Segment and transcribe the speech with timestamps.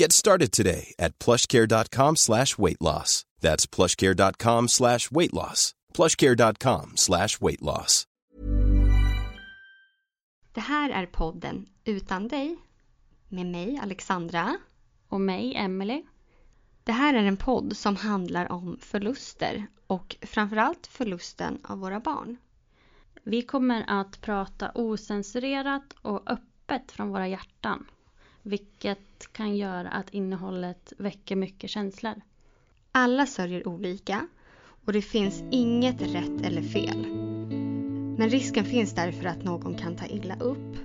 [0.00, 3.24] Get started today at plushcare.com slash weight loss.
[3.40, 5.74] That's plushcare.com slash weight loss.
[5.94, 8.06] plushcare.com slash weight loss.
[10.52, 12.56] Det här är podden Utan dig
[13.28, 14.56] med mig Alexandra.
[15.08, 16.04] Och mig, Emily.
[16.84, 22.36] Det här är en podd som handlar om förluster och framförallt förlusten av våra barn.
[23.22, 27.86] Vi kommer att prata osensurerat och öppet från våra hjärtan.
[28.46, 32.14] Vilket kan göra att innehållet väcker mycket känslor.
[32.92, 34.28] Alla sörjer olika
[34.84, 37.06] och det finns inget rätt eller fel.
[38.18, 40.76] Men risken finns därför att någon kan ta illa upp.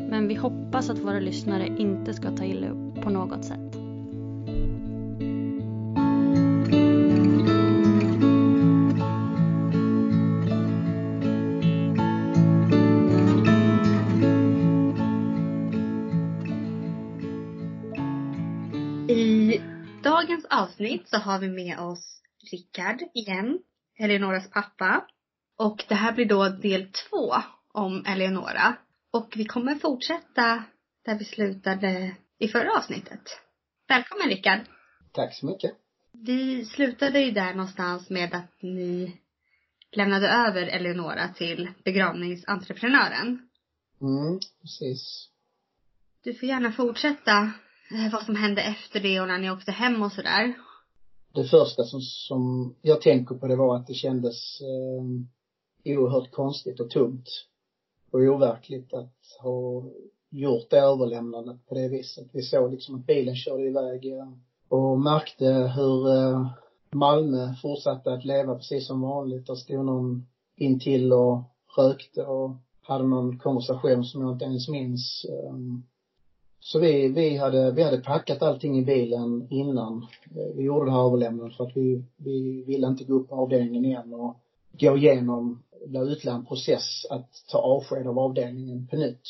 [0.00, 3.79] Men vi hoppas att våra lyssnare inte ska ta illa upp på något sätt.
[20.80, 23.58] Avsnitt så har vi med oss Rickard igen,
[23.98, 25.06] Eleonoras pappa.
[25.56, 27.34] Och det här blir då del två
[27.72, 28.76] om Eleonora.
[29.10, 30.64] Och vi kommer fortsätta
[31.04, 33.40] där vi slutade i förra avsnittet.
[33.88, 34.60] Välkommen Rickard!
[35.12, 35.72] Tack så mycket.
[36.12, 39.16] Vi slutade ju där någonstans med att ni
[39.92, 43.48] lämnade över Eleonora till begravningsentreprenören.
[44.00, 45.28] Mm, precis.
[46.24, 47.52] Du får gärna fortsätta
[47.90, 50.54] eh, vad som hände efter det och när ni åkte hem och sådär.
[51.34, 56.80] Det första som, som jag tänker på det var att det kändes eh, oerhört konstigt
[56.80, 57.28] och tungt
[58.10, 59.84] och overkligt att ha
[60.30, 62.28] gjort det överlämnandet på det viset.
[62.32, 64.12] Vi såg liksom att bilen körde iväg
[64.68, 66.50] och märkte hur eh,
[66.92, 69.46] Malmö fortsatte att leva precis som vanligt.
[69.46, 70.26] Där stod någon
[70.56, 71.42] intill och
[71.76, 75.26] rökte och hade någon konversation som jag inte ens minns.
[75.48, 75.86] Um,
[76.60, 80.06] så vi, vi hade, vi hade packat allting i bilen innan
[80.36, 83.34] eh, vi gjorde det här överlämnandet för att vi, vi ville inte gå upp på
[83.34, 84.36] avdelningen igen och
[84.72, 89.22] gå igenom, bli utlagd en process att ta avsked av avdelningen på nytt.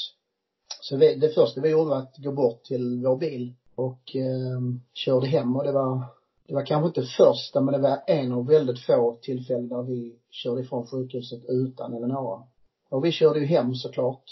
[0.80, 4.60] Så vi, det första vi gjorde var att gå bort till vår bil och eh,
[4.94, 6.04] körde hem och det var,
[6.46, 10.16] det var kanske inte första men det var en av väldigt få tillfällen där vi
[10.30, 12.42] körde ifrån sjukhuset utan Eleonora.
[12.88, 14.30] Och vi körde ju hem såklart.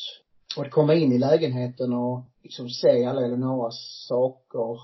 [0.59, 4.81] Och att komma in i lägenheten och liksom se alla Eleonoras saker.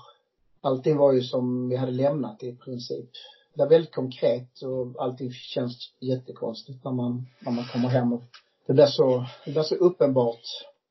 [0.61, 3.09] Allting var ju som vi hade lämnat i princip.
[3.53, 8.23] Det var väldigt konkret och allting känns jättekonstigt när man, när man kommer hem och
[8.67, 10.43] det blir så, det blir så uppenbart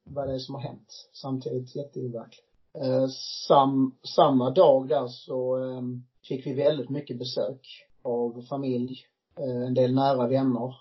[0.05, 1.09] vad det är som har hänt.
[1.13, 2.49] Samtidigt jätteoverkligt.
[2.83, 3.07] Eh,
[3.47, 5.83] sam, samma dag där så eh,
[6.29, 9.07] fick vi väldigt mycket besök av familj,
[9.39, 10.77] eh, en del nära vänner.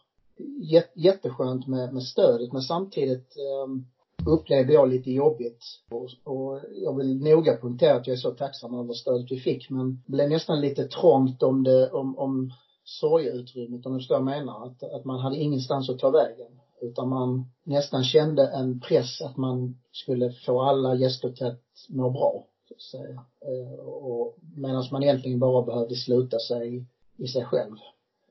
[0.62, 3.93] Jätt-, jätteskönt med, med stödet men samtidigt eh,
[4.26, 5.64] upplevde jag lite jobbigt.
[5.92, 9.70] Och, och jag vill noga punktera att jag är så tacksam över stödet vi fick
[9.70, 12.52] men det blev nästan lite trångt om det, om, om
[12.84, 14.66] sorgeutrymmet om du förstår vad jag menar.
[14.66, 16.60] Att, att man hade ingenstans att ta vägen.
[16.82, 22.10] Utan man nästan kände en press att man skulle få alla gäster till att må
[22.10, 23.26] bra, så att säga.
[23.42, 26.86] Eh, och medan man egentligen bara behövde sluta sig
[27.18, 27.76] i sig själv.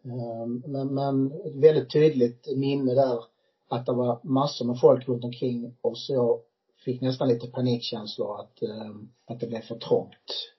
[0.05, 3.19] Eh, men, men ett väldigt tydligt minne där
[3.73, 6.41] att det var massor med folk runt omkring oss och jag
[6.85, 8.91] fick nästan lite panikkänslor att, eh,
[9.27, 10.53] att det blev för trångt.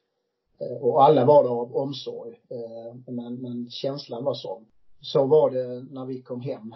[0.60, 2.32] Eh, och alla var där av omsorg.
[2.50, 4.66] Eh, men, men känslan var sån.
[5.02, 6.76] Så var det när vi kom hem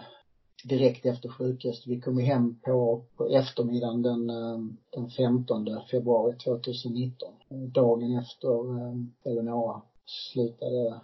[0.64, 1.86] direkt efter sjukhuset.
[1.86, 4.58] Vi kom hem på, på eftermiddagen den, eh,
[4.90, 7.28] den 15 februari 2019.
[7.48, 8.94] Dagen efter eh,
[9.24, 11.00] Eleonora slutade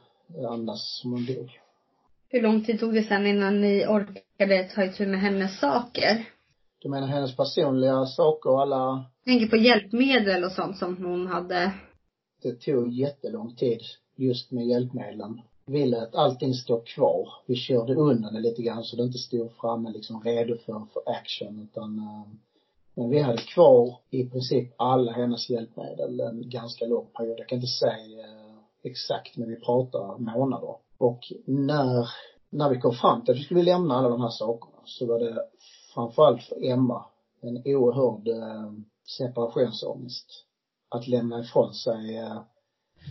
[0.48, 1.63] andas som hon dog.
[2.34, 6.28] Hur lång tid tog det sen innan ni orkade ta itu med hennes saker?
[6.78, 11.26] Du menar hennes personliga saker och alla Jag tänker på hjälpmedel och sånt som hon
[11.26, 11.72] hade.
[12.42, 13.80] Det tog jättelång tid
[14.16, 15.40] just med hjälpmedlen.
[15.66, 17.28] Vi lät allting stå kvar.
[17.46, 21.02] Vi körde undan det lite grann så det inte stod framme liksom redo för, för
[21.06, 22.26] action utan uh,
[22.94, 27.40] men vi hade kvar i princip alla hennes hjälpmedel en ganska lång period.
[27.40, 30.83] Jag kan inte säga uh, exakt men vi pratar månader.
[30.98, 32.08] Och när,
[32.50, 35.18] när vi kom fram till att vi skulle lämna alla de här sakerna så var
[35.18, 35.44] det
[35.94, 37.04] framförallt för Emma
[37.40, 38.72] en oerhörd eh,
[39.18, 40.26] separationsångest.
[40.88, 42.40] Att lämna ifrån sig eh,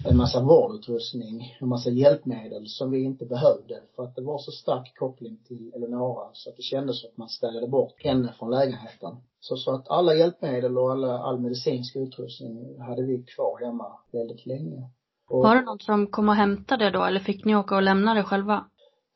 [0.05, 4.51] en massa vårdutrustning, en massa hjälpmedel som vi inte behövde för att det var så
[4.51, 8.51] stark koppling till Eleonora så att det kändes som att man ställde bort henne från
[8.51, 9.15] lägenheten.
[9.39, 14.45] Så, så att alla hjälpmedel och alla, all medicinsk utrustning hade vi kvar hemma väldigt
[14.45, 14.89] länge.
[15.27, 18.13] Och, var det någon som kom och hämtade då eller fick ni åka och lämna
[18.13, 18.65] det själva?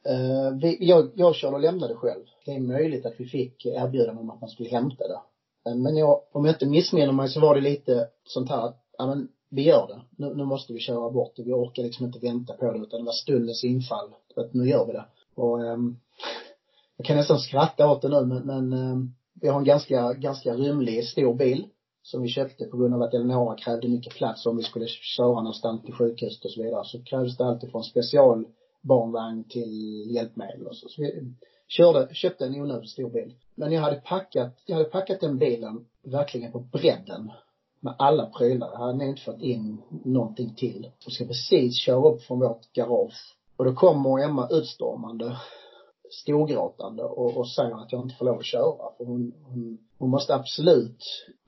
[0.09, 2.23] Uh, vi, jag, jag körde och lämnade själv.
[2.45, 5.19] Det är möjligt att vi fick erbjudande om att man skulle hämta det.
[5.69, 8.83] Uh, men jag, om jag inte missminner mig så var det lite sånt här att,
[8.97, 10.01] ja men vi gör det.
[10.23, 11.43] Nu, nu måste vi köra bort det.
[11.43, 14.09] Vi orkar liksom inte vänta på det utan det var stundens infall.
[14.35, 15.05] Att nu gör vi det.
[15.35, 15.99] Och um,
[16.97, 20.53] jag kan nästan skratta åt det nu men, men um, vi har en ganska, ganska
[20.53, 21.67] rymlig stor bil
[22.11, 25.35] som vi köpte på grund av att Eleonora krävde mycket plats om vi skulle köra
[25.35, 26.85] någonstans till sjukhuset och så vidare.
[26.85, 30.89] Så krävdes det alltid från specialbarnvagn till hjälpmedel och så.
[30.89, 31.33] Så vi
[31.67, 33.33] körde, köpte en onödigt stor bil.
[33.55, 37.31] Men jag hade packat, jag hade packat den bilen verkligen på bredden
[37.79, 38.69] med alla prylar.
[38.71, 40.91] Jag hade nog inte fått in någonting till.
[41.05, 43.35] Och ska precis köra upp från vårt garage.
[43.57, 45.37] Och då kommer Emma utstormande,
[46.11, 48.91] storgråtande och, och säger att jag inte får lov att köra.
[48.97, 51.03] För hon, hon, hon måste absolut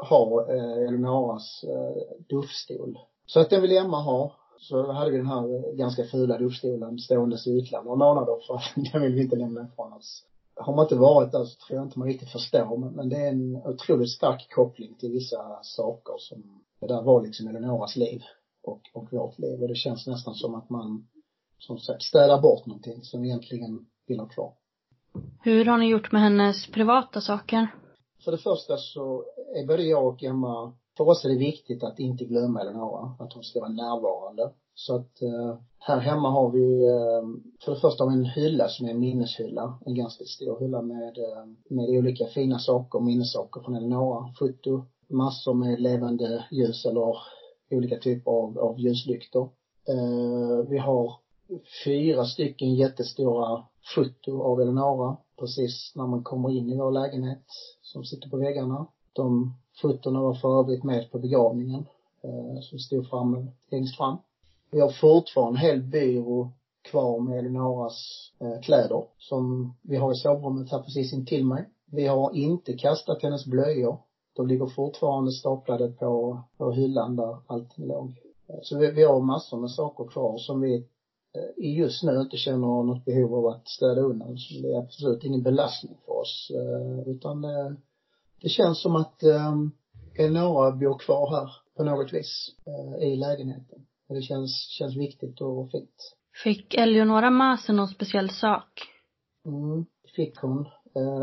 [0.10, 2.98] ha eh, Eleonoras eh, duffstol.
[3.26, 4.32] Så att den vill Emma ha.
[4.60, 8.56] Så hade vi den här eh, ganska fula duffstolen ståendes i ytterligare några månader för
[8.56, 10.26] att den vill vi inte lämna ifrån oss
[10.60, 13.18] har man inte varit där så tror jag inte man riktigt förstår men, men det
[13.18, 18.22] är en otroligt stark koppling till vissa saker som, det där var liksom Eleonoras liv
[18.64, 21.08] och, och vårt liv och det känns nästan som att man,
[21.60, 24.54] som sagt, städar bort någonting som egentligen vill ha kvar.
[25.44, 27.68] Hur har ni gjort med hennes privata saker?
[28.24, 29.24] För det första så
[29.56, 33.34] är både jag och Emma, för oss är det viktigt att inte glömma Eleonora, att
[33.34, 34.52] hon ska vara närvarande.
[34.76, 37.24] Så att eh, här hemma har vi, eh,
[37.66, 39.80] för det första har vi en hylla som är en minneshylla.
[39.86, 44.34] En ganska stor hylla med, eh, med olika fina saker, minnessaker från Eleonora.
[44.40, 47.16] Foto, massor med levande ljus eller
[47.72, 49.50] olika typer av, av ljuslyktor.
[50.70, 51.14] Vi har
[51.86, 53.63] fyra stycken jättestora
[53.96, 57.46] foto av Eleonora precis när man kommer in i vår lägenhet
[57.81, 58.88] som sitter på väggarna.
[59.13, 61.86] De fotona var för övrigt med på begravningen
[62.24, 64.18] eh som stod framme, längst fram.
[64.72, 66.51] Vi har fortfarande en hel byrå
[66.81, 71.69] kvar med Eleonoras eh, kläder som vi har i sovrummet här precis intill mig.
[71.86, 73.98] Vi har inte kastat hennes blöjor.
[74.36, 78.10] De ligger fortfarande staplade på, på hyllan där allting låg.
[78.50, 80.88] Eh, så vi, vi har massor med saker kvar som vi
[81.58, 84.38] just nu inte känner något behov av att städa undan.
[84.38, 86.52] Så det är absolut ingen belastning för oss.
[86.56, 87.42] Eh, utan
[88.42, 89.56] det, känns som att eh,
[90.15, 92.56] Eleonora bor kvar här på något vis
[93.01, 93.86] i lägenheten.
[94.10, 96.15] Och det känns, känns viktigt och fint.
[96.44, 98.82] Fick Eleonora med sig någon speciell sak?
[99.46, 100.65] Mm, fick hon.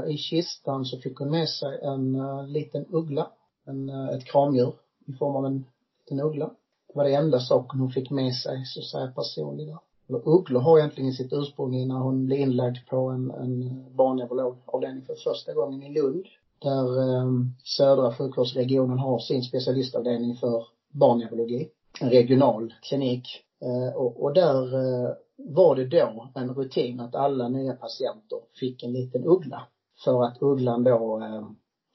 [0.09, 2.17] I kistan så fick hon med sig en
[2.53, 3.31] liten uggla.
[3.67, 4.75] En, ett kramdjur
[5.07, 5.65] i form av en
[5.99, 6.47] liten uggla.
[6.89, 9.13] Det var det enda saken hon fick med sig, så att säga
[10.09, 15.05] eller Ugglor har egentligen sitt ursprung i när hon blev inlagd på en, en barnneurologavdelning
[15.05, 16.27] för första gången i Lund.
[16.59, 17.31] Där eh,
[17.65, 21.69] södra sjukvårdsregionen har sin specialistavdelning för barnneurologi
[22.01, 23.29] en regional klinik.
[23.61, 28.83] Eh, och, och där eh, var det då en rutin att alla nya patienter fick
[28.83, 29.63] en liten uggla.
[30.05, 31.49] För att ugglan då eh,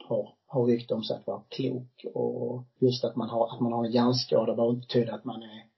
[0.08, 3.74] har, har rykte om sig att vara klok och just att man har, att man
[3.74, 5.71] har en hjärnskada behöver inte betyda att man är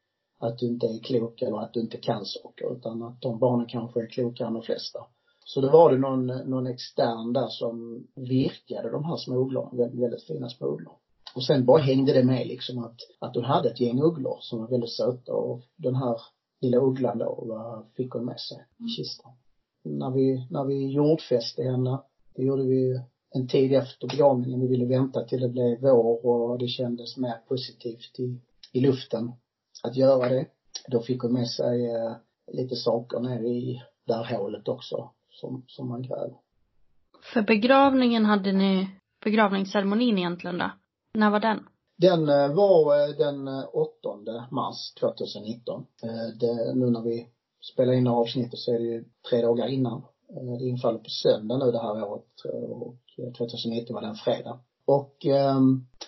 [0.43, 3.67] att du inte är klok eller att du inte kan saker utan att de barnen
[3.67, 4.99] kanske är klokare än de flesta.
[5.45, 10.03] Så då var det någon, någon extern där som virkade de här små ugglorna, väldigt,
[10.03, 10.93] väldigt fina små ugglor.
[11.35, 14.59] Och sen bara hängde det med liksom att, att hon hade ett gäng ugglor som
[14.59, 16.17] var väldigt söta och den här
[16.61, 19.31] lilla ugglan då var, fick hon med sig i kistan.
[19.83, 22.01] När vi, när vi jordfäste henne,
[22.35, 24.59] det gjorde vi en tid efter begravningen.
[24.59, 28.39] Vi ville vänta till det blev vår och det kändes mer positivt i,
[28.71, 29.31] i luften
[29.83, 30.45] att göra det.
[30.87, 32.11] Då fick hon med sig eh,
[32.51, 36.33] lite saker ner i det här hålet också som, som man gräver.
[37.33, 38.89] För begravningen hade ni,
[39.23, 40.71] begravningsceremonin egentligen då?
[41.13, 41.67] När var den?
[41.97, 45.85] Den eh, var eh, den 8 mars 2019.
[46.39, 47.27] Det, nu när vi
[47.73, 50.03] spelar in avsnittet så är det ju tre dagar innan.
[50.59, 52.25] Det infaller på söndag nu det här året
[52.69, 52.95] och
[53.37, 54.59] 2019 var det en fredag.
[54.85, 55.57] Och eh,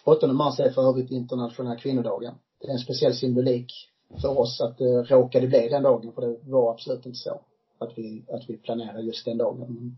[0.04, 2.36] 8 mars är för övrigt internationella kvinnodagen.
[2.66, 3.74] Det är en speciell symbolik
[4.22, 7.42] för oss att eh, det råkade bli den dagen för det var absolut inte så
[7.78, 9.60] att vi, att vi planerade just den dagen.
[9.60, 9.98] Men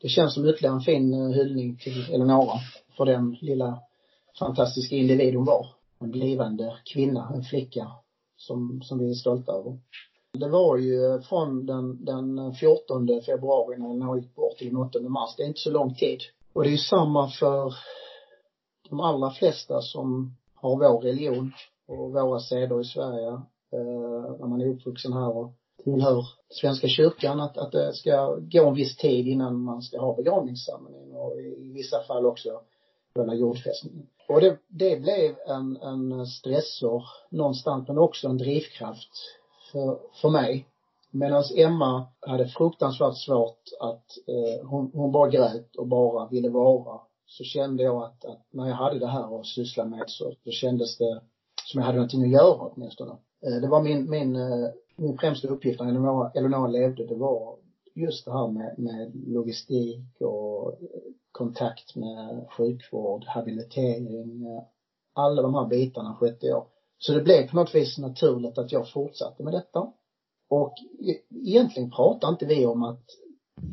[0.00, 2.58] det känns som ytterligare en fin eh, hyllning till Eleonora
[2.96, 3.80] för den lilla
[4.38, 5.66] fantastiska individ hon var.
[5.98, 7.90] En blivande kvinna, en flicka
[8.36, 9.78] som, som vi är stolta över.
[10.32, 15.00] Det var ju från den, den 14 februari när Eleonora gick bort till den 8
[15.00, 15.34] mars.
[15.36, 16.20] Det är inte så lång tid.
[16.52, 17.74] Och det är ju samma för
[18.90, 21.52] de allra flesta som har vår religion
[21.92, 23.28] och våra seder i Sverige,
[23.72, 25.52] eh, när man är uppvuxen här och
[25.84, 30.16] tillhör Svenska kyrkan, att, att det ska gå en viss tid innan man ska ha
[30.16, 32.60] begravningsceremonin och i vissa fall också
[33.14, 34.06] själva jordfästningen.
[34.28, 39.10] Och det, det blev en, en stressor någonstans, men också en drivkraft
[39.72, 40.66] för, för mig.
[41.10, 47.00] Medan Emma hade fruktansvärt svårt att, eh, hon, hon bara grät och bara ville vara.
[47.26, 50.50] Så kände jag att, att när jag hade det här att syssla med så, så
[50.50, 51.20] kändes det
[51.66, 53.12] som jag hade någonting att göra åtminstone.
[53.46, 57.56] Eh, det var min, min, eh, min främsta uppgift när Eleonora, Eleonora levde, det var
[57.94, 60.78] just det här med, med logistik och eh,
[61.32, 64.44] kontakt med sjukvård, habilitering,
[65.14, 66.66] alla de här bitarna skötte jag.
[66.98, 69.92] Så det blev på något vis naturligt att jag fortsatte med detta.
[70.48, 73.04] Och e-, egentligen pratar inte vi om att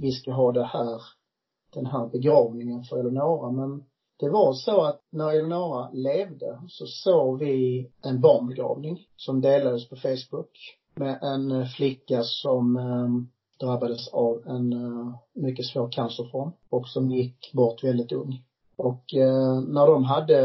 [0.02, 1.02] vi ska ha det här,
[1.74, 3.84] den här begravningen för Eleonora, men
[4.20, 9.96] det var så att när Eleonora levde så såg vi en barnbegravning som delades på
[9.96, 13.08] Facebook med en eh, flicka som eh,
[13.60, 18.44] drabbades av en eh, mycket svår cancerform och som gick bort väldigt ung.
[18.76, 20.42] Och eh, när de hade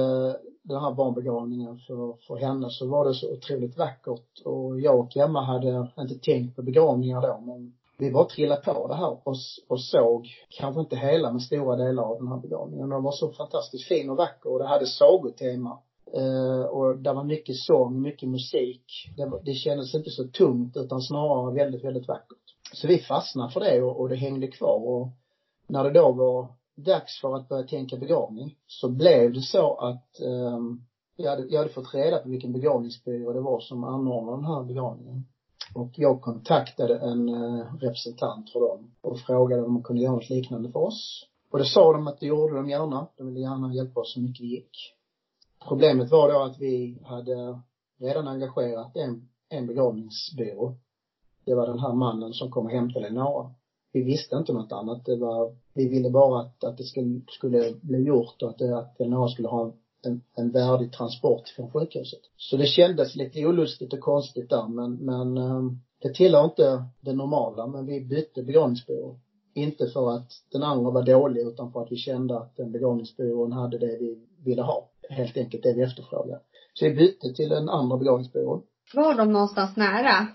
[0.63, 5.17] den här barnbegravningen för, för henne så var det så otroligt vackert och jag och
[5.17, 9.37] Emma hade inte tänkt på begravningar då men vi bara trillade på det här och,
[9.69, 12.89] och såg, kanske inte hela men stora delar av den här begravningen.
[12.89, 15.79] Den var så fantastiskt fin och vacker och det hade sagotema.
[16.17, 18.85] Uh, och det var mycket sång, mycket musik.
[19.17, 22.39] Det, det kändes inte så tungt utan snarare väldigt, väldigt vackert.
[22.73, 25.09] Så vi fastnade för det och, och det hängde kvar och
[25.67, 30.21] när det då var dags för att börja tänka begravning så blev det så att
[30.21, 30.87] um,
[31.17, 34.63] jag hade, jag hade fått reda på vilken begravningsbyrå det var som anordnade den här
[34.63, 35.25] begravningen.
[35.75, 40.31] Och jag kontaktade en eh, representant för dem och frågade om de kunde göra något
[40.31, 41.27] liknande för oss.
[41.51, 43.07] Och det sa de att det gjorde de gärna.
[43.17, 44.95] De ville gärna hjälpa oss så mycket det gick.
[45.69, 47.61] Problemet var då att vi hade
[48.01, 50.75] redan engagerat en, en begravningsbyrå.
[51.45, 53.55] Det var den här mannen som kom och hämtade Eleonora.
[53.93, 55.05] Vi visste inte något annat.
[55.05, 59.01] Det var, vi ville bara att, att det skulle, skulle bli gjort och att, att
[59.01, 59.73] Eleonora skulle ha en,
[60.35, 62.21] en värdig transport från sjukhuset.
[62.37, 67.13] Så det kändes lite olustigt och konstigt där men, men ehm, det tillhör inte det
[67.13, 69.19] normala men vi bytte begravningsbyrå.
[69.55, 73.53] Inte för att den andra var dålig utan för att vi kände att den begravningsbyrån
[73.53, 74.91] hade det vi ville ha.
[75.11, 76.41] Helt enkelt det vi efterfrågade.
[76.75, 78.63] Så vi bytte till den andra begravningsbyrån.
[78.95, 80.27] Var de någonstans nära?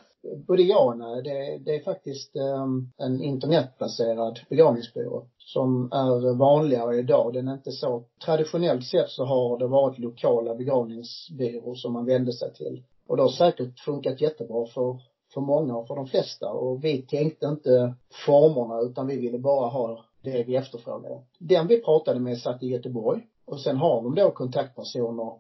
[0.48, 1.24] Både ja och nej.
[1.24, 7.33] Det, det är faktiskt um, en internetbaserad begravningsbyrå som är vanligare idag.
[7.33, 12.33] Den är inte så, traditionellt sett så har det varit lokala begravningsbyråer som man vände
[12.33, 12.83] sig till.
[13.07, 15.00] Och det har säkert funkat jättebra för,
[15.33, 16.51] för många och för de flesta.
[16.51, 17.95] Och vi tänkte inte
[18.25, 21.21] formerna utan vi ville bara ha det vi efterfrågade.
[21.39, 23.21] Den vi pratade med satt i Göteborg.
[23.45, 25.33] Och sen har de då kontaktpersoner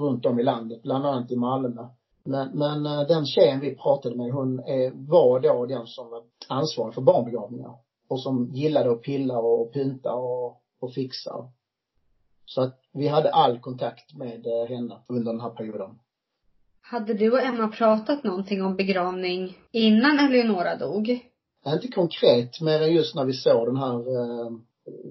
[0.00, 1.86] runt om i landet, bland annat i Malmö.
[2.24, 6.22] Men, men eh, den tjejen vi pratade med, hon är, var då den som var
[6.48, 7.74] ansvarig för barnbegravningar.
[8.08, 11.52] Och som gillade att pilla och pynta och, och fixa.
[12.46, 15.98] Så att vi hade all kontakt med eh, henne under den här perioden.
[16.80, 21.30] Hade du och Emma pratat någonting om begravning innan Eleonora dog?
[21.66, 24.50] Inte konkret, mer än just när vi såg den här, eh,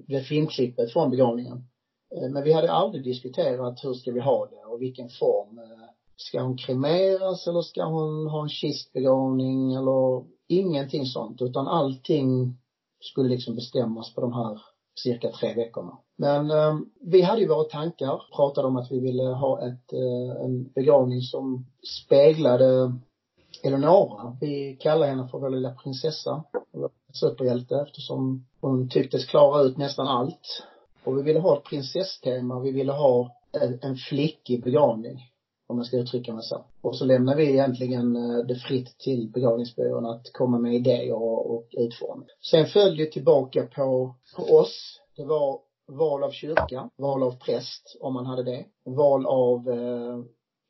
[0.06, 1.64] det filmklippet från begravningen.
[2.32, 5.60] Men vi hade aldrig diskuterat hur ska vi ha det och vilken form.
[6.16, 12.58] Ska hon kremeras eller ska hon ha en kistbegravning eller ingenting sånt utan allting
[13.00, 14.60] skulle liksom bestämmas på de här
[14.98, 15.98] cirka tre veckorna.
[16.16, 20.44] Men eh, vi hade ju våra tankar, pratade om att vi ville ha ett, eh,
[20.44, 21.66] en begravning som
[22.04, 22.92] speglade
[23.62, 24.36] Eleonora.
[24.40, 30.06] Vi kallar henne för vår lilla prinsessa, vår superhjälte eftersom hon tycktes klara ut nästan
[30.06, 30.62] allt.
[31.04, 35.30] Och vi ville ha ett prinsesstema, vi ville ha en, en flickig begravning
[35.74, 36.64] om jag ska uttrycka mig så.
[36.82, 41.54] Och så lämnar vi egentligen eh, det fritt till begravningsbyrån att komma med idéer och,
[41.54, 42.28] och utformning.
[42.50, 48.14] Sen följde tillbaka på, på oss Det var val av kyrka, val av präst om
[48.14, 50.24] man hade det, val av eh,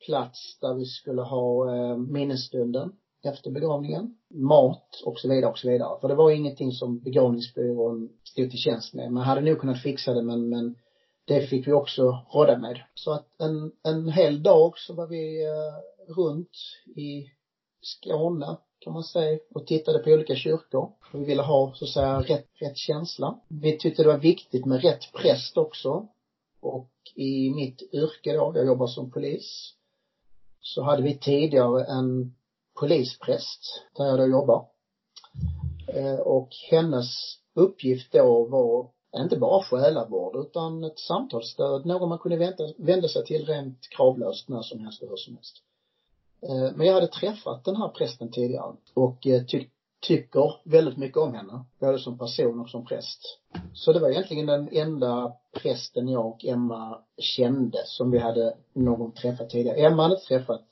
[0.07, 2.93] plats där vi skulle ha eh, minnesstunden
[3.25, 6.01] efter begravningen, mat och så vidare och så vidare.
[6.01, 9.13] För det var ingenting som begravningsbyrån stod till tjänst med.
[9.13, 10.77] Man hade nog kunnat fixa det men, men
[11.25, 12.81] det fick vi också råda med.
[12.95, 16.57] Så att en, en hel dag så var vi eh, runt
[16.97, 17.31] i
[17.81, 20.93] Skåne kan man säga och tittade på olika kyrkor.
[21.13, 23.41] Vi ville ha så att säga rätt, rätt känsla.
[23.49, 26.09] Vi tyckte det var viktigt med rätt präst också.
[26.61, 29.75] Och i mitt yrke då, jag jobbar som polis,
[30.61, 32.35] så hade vi tidigare en
[32.81, 33.61] polispräst
[33.97, 34.67] där jag då jobbar.
[35.89, 37.07] Eh, och hennes
[37.55, 38.91] uppgift då var
[39.23, 44.49] inte bara själavård utan ett samtalsstöd, någon man kunde vända, vända sig till rent kravlöst
[44.49, 45.57] när som helst och hur som helst.
[46.43, 49.69] Eh, men jag hade träffat den här prästen tidigare och tyck, ty
[50.07, 53.39] tycker väldigt mycket om henne, både som person och som präst.
[53.75, 59.13] Så det var egentligen den enda prästen jag och Emma kände som vi hade någon
[59.13, 59.77] träffat tidigare.
[59.77, 60.69] Emma hade inte träffat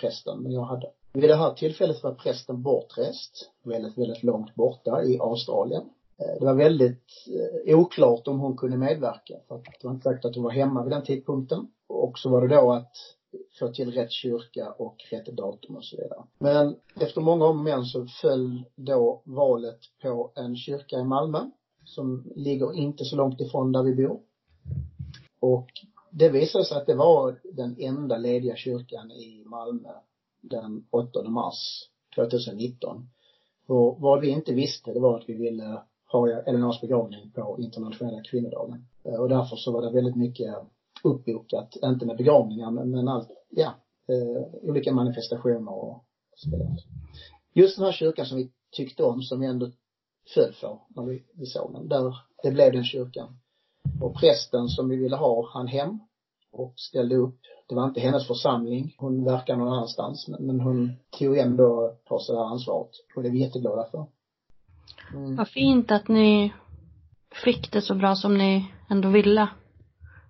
[0.00, 0.90] prästen, men jag hade.
[1.12, 5.82] Vid det här tillfället var prästen bortrest, väldigt, väldigt långt borta i Australien.
[6.18, 7.04] Eh, det var väldigt
[7.66, 10.50] eh, oklart om hon kunde medverka för att det var inte säkert att hon var
[10.50, 11.66] hemma vid den tidpunkten.
[11.86, 12.92] Och så var det då att
[13.58, 16.22] få till rätt kyrka och rätt datum och så vidare.
[16.38, 21.50] Men efter många om men så föll då valet på en kyrka i Malmö
[21.84, 24.20] som ligger inte så långt ifrån där vi bor.
[25.40, 25.68] Och
[26.10, 29.92] det visade sig att det var den enda lediga kyrkan i Malmö
[30.40, 33.08] den 8 mars 2019.
[33.66, 37.56] Och vad vi inte visste det var att vi ville har jag Elinors begravning på
[37.58, 38.86] internationella kvinnodagen.
[39.04, 40.54] Eh, och därför så var det väldigt mycket
[41.04, 43.74] uppbokat, inte med begravningar men, men allt, ja,
[44.08, 46.04] eh, olika manifestationer och
[46.36, 46.76] så vidare.
[47.52, 49.70] Just den här kyrkan som vi tyckte om, som vi ändå
[50.34, 53.38] föll för när vi, vi såg den, där, det blev den kyrkan.
[54.00, 55.98] Och prästen som vi ville ha, han hem
[56.52, 57.38] och ställde upp.
[57.68, 62.18] Det var inte hennes församling, hon verkar någon annanstans, men, men hon tog ändå på
[62.18, 62.90] sig det här ansvaret.
[63.16, 64.06] Och det är vi jätteglada för.
[65.14, 65.36] Mm.
[65.36, 66.52] Vad fint att ni
[67.44, 69.48] fick det så bra som ni ändå ville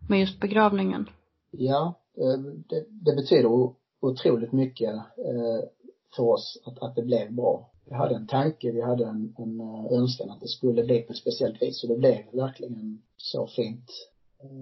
[0.09, 1.11] med just begravningen?
[1.51, 5.69] Ja, eh, det, det betyder otroligt mycket eh,
[6.17, 7.71] för oss att, att det blev bra.
[7.89, 11.13] Vi hade en tanke, vi hade en, en eh, önskan att det skulle bli på
[11.13, 13.91] ett speciellt vis och det blev verkligen så fint.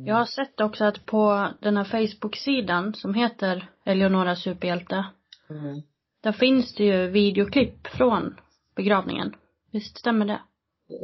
[0.07, 5.05] Jag har sett också att på den här Facebook-sidan som heter Eleonora superhjälte.
[5.51, 5.83] Mm.
[6.21, 8.37] Där finns det ju videoklipp från
[8.75, 9.35] begravningen.
[9.75, 10.41] Visst stämmer det?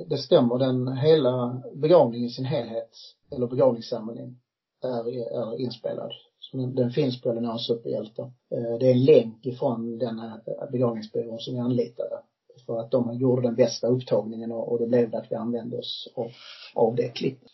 [0.06, 0.58] Det stämmer.
[0.58, 2.90] Den hela begravningen i sin helhet
[3.32, 4.40] eller begravningsceremonin
[4.82, 6.12] är, är inspelad.
[6.52, 8.22] Den, den finns på Eleonora superhjälte.
[8.22, 10.40] Eh, det är en länk ifrån den här
[10.72, 12.18] begravningsbyrån som vi anlitade.
[12.66, 15.78] För att de gjorde den bästa upptagningen och, och det blev det att vi använde
[15.78, 16.30] oss av,
[16.74, 17.50] av det klippet.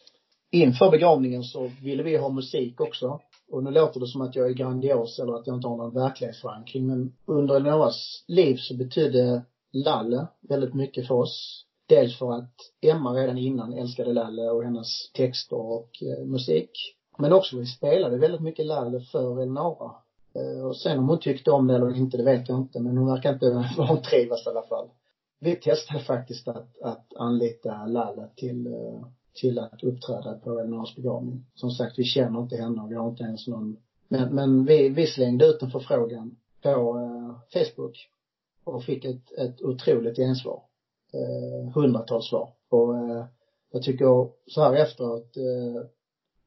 [0.51, 3.21] Inför begravningen så ville vi ha musik också.
[3.51, 5.95] Och nu låter det som att jag är grandios eller att jag inte har någon
[5.95, 11.63] verklighetsförankring men under Eleonoras liv så betydde Lalle väldigt mycket för oss.
[11.89, 16.71] Dels för att Emma redan innan älskade Lalle och hennes texter och eh, musik.
[17.19, 19.91] Men också vi spelade väldigt mycket Lalle för Elnora.
[20.35, 22.81] Eh, och sen om hon tyckte om det eller inte, det vet jag inte.
[22.81, 24.89] Men hon verkar inte vantrivas i alla fall.
[25.41, 31.47] Vi testade faktiskt att, att anlita Lalle till, eh, till att uppträda på Elnoras begravning.
[31.55, 33.77] Som sagt, vi känner inte henne och vi har inte ens någon
[34.09, 38.09] men, men vi, vi slängde ut en förfrågan på eh, Facebook
[38.67, 40.63] och fick ett, ett otroligt gensvar
[41.15, 42.53] eh, hundratals svar.
[42.71, 43.25] Och eh,
[43.73, 45.83] jag tycker så här efteråt, eh,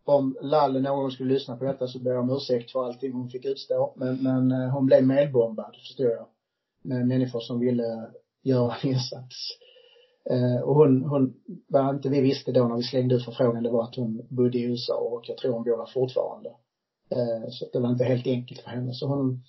[0.04, 3.14] om Lalle någon gång skulle lyssna på detta så ber jag om ursäkt för allting
[3.14, 3.94] hon fick utstå.
[3.96, 6.28] Men, men eh, hon blev medbombad, förstår jag.
[6.82, 8.10] Med människor som ville
[8.44, 9.36] göra en insats.
[10.30, 11.34] Eh, och hon, hon,
[11.68, 14.58] vad inte vi visste då när vi slängde ut förfrågan, det var att hon bodde
[14.58, 16.50] i USA och jag tror hon bor där fortfarande.
[17.10, 18.94] Eh, så det var inte helt enkelt för henne.
[18.94, 19.44] Så hon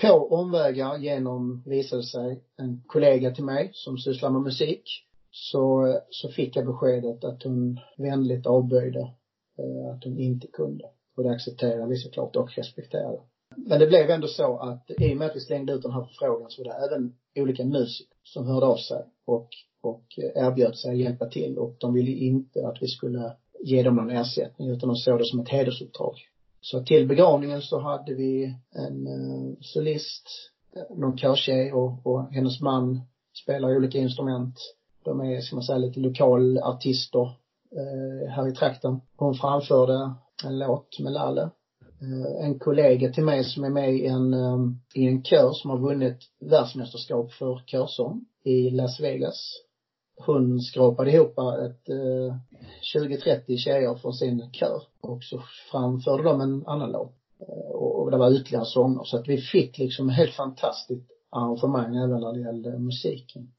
[0.00, 4.82] på omvägar genom, visade sig, en kollega till mig som sysslar med musik.
[5.30, 9.00] Så, så fick jag beskedet att hon vänligt avböjde
[9.58, 10.84] eh, att hon inte kunde.
[11.16, 13.18] Och det accepterade vi såklart och respekterade.
[13.56, 16.04] Men det blev ändå så att i och med att vi slängde ut den här
[16.04, 19.48] förfrågan så var det även olika musiker som hörde av sig och,
[19.80, 23.96] och erbjöd sig att hjälpa till och de ville inte att vi skulle ge dem
[23.96, 26.14] någon ersättning utan de såg det som ett hedersuppdrag.
[26.70, 30.28] Så till begravningen så hade vi en eh, uh, solist,
[30.96, 33.00] någon körtjej och, och hennes man
[33.42, 34.54] spelar olika instrument.
[35.04, 37.22] De är, ska man säga, lite lokalartister
[37.76, 39.00] uh, här i trakten.
[39.16, 41.50] Hon framförde en låt med Lalle.
[42.02, 45.70] Uh, en kollega till mig som är med i en, um, i en kör som
[45.70, 49.65] har vunnit världsmästerskap för körsång i Las Vegas
[50.16, 52.34] hon skrapade ihop ett eh,
[52.96, 57.14] 20-30 tjejer från sin kör och så framförde de en annan låt.
[57.40, 61.96] Eh, och, och det var ytterligare sånger så att vi fick liksom helt fantastiskt arrangemang
[61.96, 63.52] även när det gällde musiken.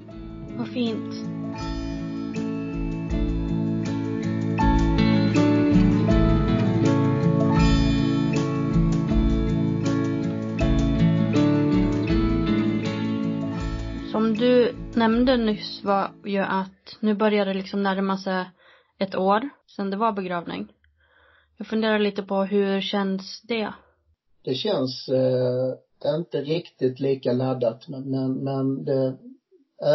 [0.58, 1.47] Vad fint.
[15.08, 18.46] Nämnde nyss var ju att nu börjar det liksom närma sig
[19.00, 20.74] ett år sedan det var begravning.
[21.58, 23.74] Jag funderar lite på hur känns det?
[24.44, 29.18] Det känns eh, inte riktigt lika laddat men, men, men det,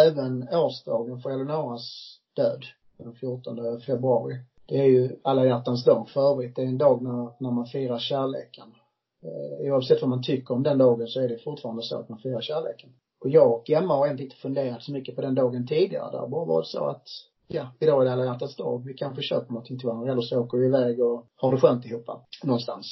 [0.06, 2.64] även årsdagen för Eleonoras död,
[2.98, 4.36] den 14 februari.
[4.66, 6.56] Det är ju alla hjärtans dag för övrigt.
[6.56, 8.74] Det är en dag när, när man firar kärleken.
[9.22, 12.18] Eh, oavsett vad man tycker om den dagen så är det fortfarande så att man
[12.18, 12.90] firar kärleken.
[13.22, 16.10] Och jag och Emma har inte funderat så mycket på den dagen tidigare.
[16.10, 17.06] Det har bara varit så att,
[17.48, 18.84] ja, idag är det alla hjärtans dag.
[18.86, 21.84] Vi kanske köper någonting till varandra eller så åker vi iväg och har det skönt
[21.84, 22.06] ihop
[22.44, 22.86] någonstans.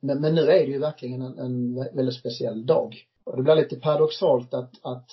[0.00, 2.96] Men, men nu är det ju verkligen en, en väldigt speciell dag.
[3.24, 5.06] Och det blir lite paradoxalt att, att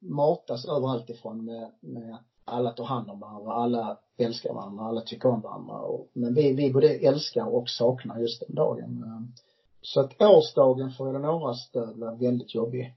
[0.00, 5.28] matas överallt ifrån med, med alla tar hand om varandra, alla älskar varandra, alla tycker
[5.28, 5.78] om varandra.
[5.78, 9.04] Och, men vi, vi både älskar och saknar just den dagen.
[9.82, 12.94] Så att årsdagen för Eleonoras död var väldigt jobbig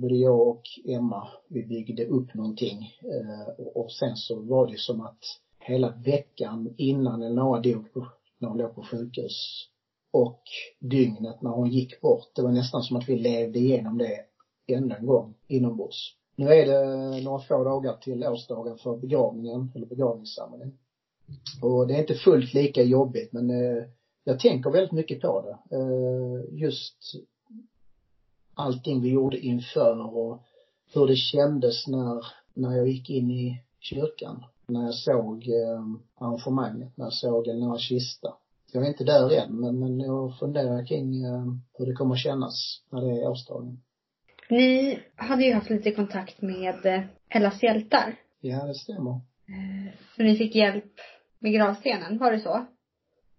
[0.00, 2.78] både jag och Emma, vi byggde upp någonting.
[3.02, 5.18] Eh, och sen så var det som att
[5.58, 7.86] hela veckan innan Eleonora dog
[8.38, 9.66] när hon låg på sjukhus
[10.12, 10.42] och
[10.80, 14.20] dygnet när hon gick bort, det var nästan som att vi levde igenom det
[14.66, 16.16] ännu en gång inombords.
[16.36, 20.78] Nu är det några få dagar till årsdagen för begravningen, eller begravningssamlingen.
[21.62, 23.84] Och det är inte fullt lika jobbigt men eh,
[24.24, 25.76] jag tänker väldigt mycket på det.
[25.76, 26.96] Eh, just
[28.60, 30.42] allting vi gjorde inför och
[30.94, 34.44] hur det kändes när, när jag gick in i kyrkan.
[34.66, 35.84] När jag såg eh,
[36.18, 38.34] arrangemanget, när jag såg Elinora kista.
[38.72, 41.44] Jag är inte där än, men, men jag funderar kring eh,
[41.78, 43.80] hur det kommer kännas när det är årsdagen.
[44.50, 48.16] Ni hade ju haft lite kontakt med eh, Ellas hjältar.
[48.40, 49.10] Ja, det stämmer.
[49.10, 50.92] Eh, så ni fick hjälp
[51.38, 52.66] med gravstenen, var det så?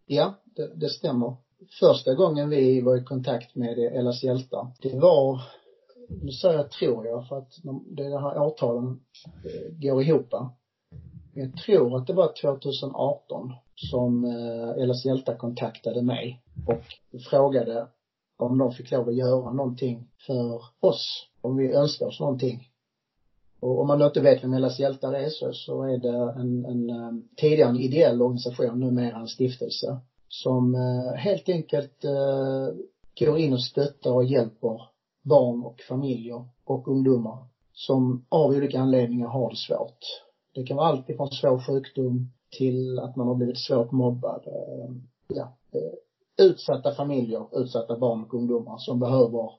[0.05, 1.35] Ja, det, det stämmer
[1.79, 5.41] första gången vi var i kontakt med Ellas hjältar, det var,
[6.21, 8.99] nu säger jag tror jag för att de, det här årtalen
[9.43, 10.33] eh, går ihop.
[11.33, 16.83] Jag tror att det var 2018 som eh, Ellas hjältar kontaktade mig och
[17.29, 17.87] frågade
[18.37, 22.67] om de fick lov att göra någonting för oss, om vi önskar oss någonting.
[23.59, 26.89] Och om man inte vet vem Ellas hjältar är så, så är det en, en,
[26.89, 29.97] eh, tidigare en ideell organisation, numera en stiftelse
[30.31, 32.67] som eh, helt enkelt eh,
[33.19, 34.81] går in och stöttar och hjälper
[35.21, 39.99] barn och familjer och ungdomar som av olika anledningar har det svårt.
[40.53, 44.43] Det kan vara allt ifrån svår sjukdom till att man har blivit svårt mobbad.
[44.47, 44.95] Eh,
[45.27, 45.57] ja,
[46.39, 49.51] utsatta familjer, utsatta barn och ungdomar som behöver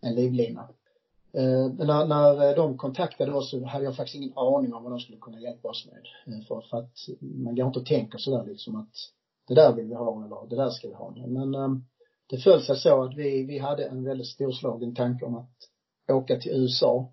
[0.00, 0.68] en livlina.
[1.78, 5.18] när, när de kontaktade oss så hade jag faktiskt ingen aning om vad de skulle
[5.18, 6.44] kunna hjälpa oss med.
[6.48, 8.94] För, för att man går inte och tänker sådär liksom att
[9.48, 11.14] det där vill vi ha eller det där ska vi ha.
[11.26, 11.84] Men um,
[12.26, 15.50] det föll sig så att vi, vi hade en väldigt storslagen tanke om att
[16.08, 17.12] åka till USA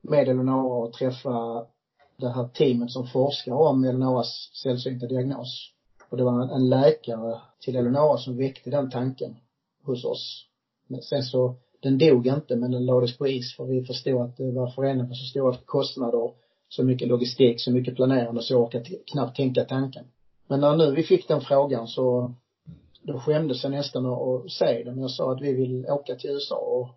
[0.00, 1.66] med Eleonora och träffa
[2.16, 5.72] det här teamet som forskar om Eleonoras sällsynta diagnos.
[6.08, 9.36] Och det var en läkare till Eleonora som väckte den tanken
[9.82, 10.46] hos oss.
[10.86, 14.36] Men sen så, den dog inte men den lades på is för vi förstod att
[14.36, 16.30] det var förenat med så stora kostnader,
[16.68, 20.04] så mycket logistik, så mycket planerande så jag orkade knappt tänka tanken.
[20.52, 22.34] Men när nu vi fick den frågan så,
[23.02, 26.30] då skämdes jag nästan att säga det, men jag sa att vi vill åka till
[26.30, 26.88] USA och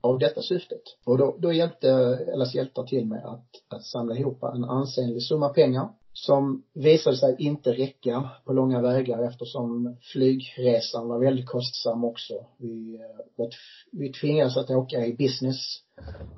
[0.00, 0.82] av detta syftet.
[1.04, 1.88] Och då, då hjälpte
[2.32, 7.36] Ellas hjältar till med att, att samla ihop en ansenlig summa pengar som visade sig
[7.38, 12.34] inte räcka på långa vägar eftersom flygresan var väldigt kostsam också.
[12.58, 12.94] Vi,
[13.38, 13.46] eh,
[13.92, 15.58] vi tvingades att åka i business.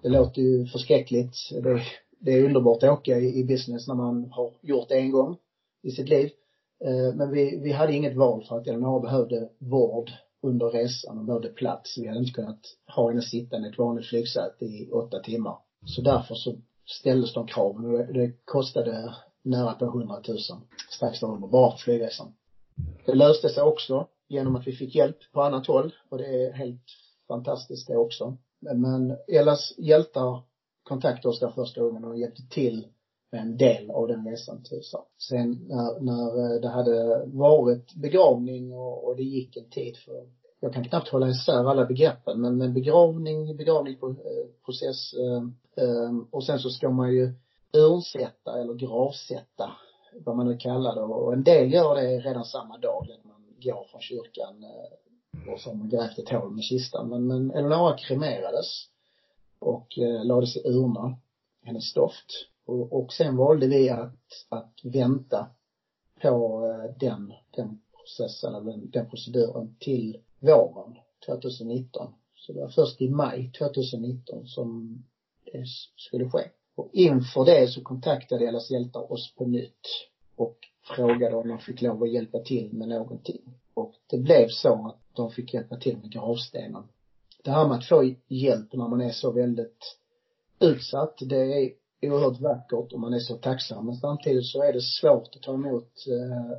[0.03, 1.37] Det låter ju förskräckligt.
[1.51, 1.83] Det,
[2.19, 5.37] det är underbart att åka i, i business när man har gjort det en gång
[5.83, 6.31] i sitt liv.
[6.85, 10.11] Eh, men vi, vi hade inget val för att Eleonora behövde vård
[10.43, 11.99] under resan och behövde plats.
[11.99, 12.61] Vi hade inte kunnat
[12.97, 15.59] ha henne sittande i ett vanligt flygsäte i åtta timmar.
[15.87, 16.57] Så därför så
[16.87, 20.57] ställdes de kraven och det kostade nära på hundratusen
[20.91, 22.33] strax därunder bara för flygresan.
[23.07, 26.53] Det löste sig också genom att vi fick hjälp på annat håll och det är
[26.53, 26.83] helt
[27.29, 28.37] fantastiskt det också.
[28.61, 30.43] Men Ellas hjältar
[30.83, 32.87] kontaktade oss där första gången och hjälpte till
[33.41, 35.07] en del av den resan till USA.
[35.29, 40.27] Sen när, när eh, det hade varit begravning och, och det gick en tid för
[40.65, 45.43] jag kan knappt hålla isär alla begreppen men, men begravning, begravningsprocess eh,
[45.85, 47.33] eh, eh, och sen så ska man ju
[47.77, 49.73] urnsätta eller gravsätta,
[50.25, 51.01] vad man nu kallar det.
[51.01, 55.61] Och en del gör det redan samma dag, att man går från kyrkan eh, och
[55.61, 57.09] så har man grävt ett hål med kistan.
[57.09, 58.89] Men, men Eleonora kremerades
[59.59, 61.17] och eh, lades i urna,
[61.63, 62.27] hennes stoft.
[62.67, 65.47] Och, och sen valde vi att, att vänta
[66.23, 70.97] på eh, den, den processen, eller den, den proceduren till våren
[71.27, 72.15] 2019.
[72.35, 75.03] Så det var först i maj 2019 som
[75.53, 75.65] det
[75.97, 76.49] skulle ske.
[76.75, 79.87] Och inför det så kontaktade Ellas hjältar oss på nytt
[80.37, 80.57] och
[80.97, 83.43] frågade om de fick lov att hjälpa till med någonting.
[83.75, 86.83] Och det blev så att de fick hjälpa till med gravstenen.
[87.45, 89.97] Det här med att få hjälp när man är så väldigt
[90.61, 91.71] utsatt, det är
[92.11, 93.87] oerhört vackert och man är så tacksam.
[93.87, 96.59] Men samtidigt så är det svårt att ta emot eh,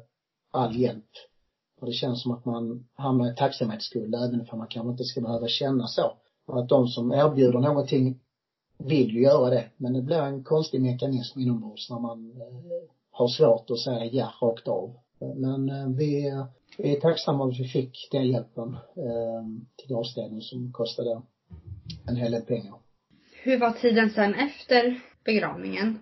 [0.52, 1.12] all hjälp.
[1.82, 5.22] Och det känns som att man hamnar i tacksamhetsskuld även om man kanske inte ska
[5.22, 6.14] behöva känna så.
[6.46, 8.20] Och att de som erbjuder någonting
[8.78, 9.70] vill ju göra det.
[9.78, 14.34] Men det blir en konstig mekanism inombords när man eh, har svårt att säga ja
[14.42, 14.96] rakt av.
[15.36, 16.44] Men eh, vi,
[16.78, 19.44] vi är tacksamma att vi fick den hjälpen eh,
[19.76, 21.22] till gravstenen som kostade
[22.08, 22.76] en hel del pengar.
[23.44, 26.00] Hur var tiden sen efter begravningen?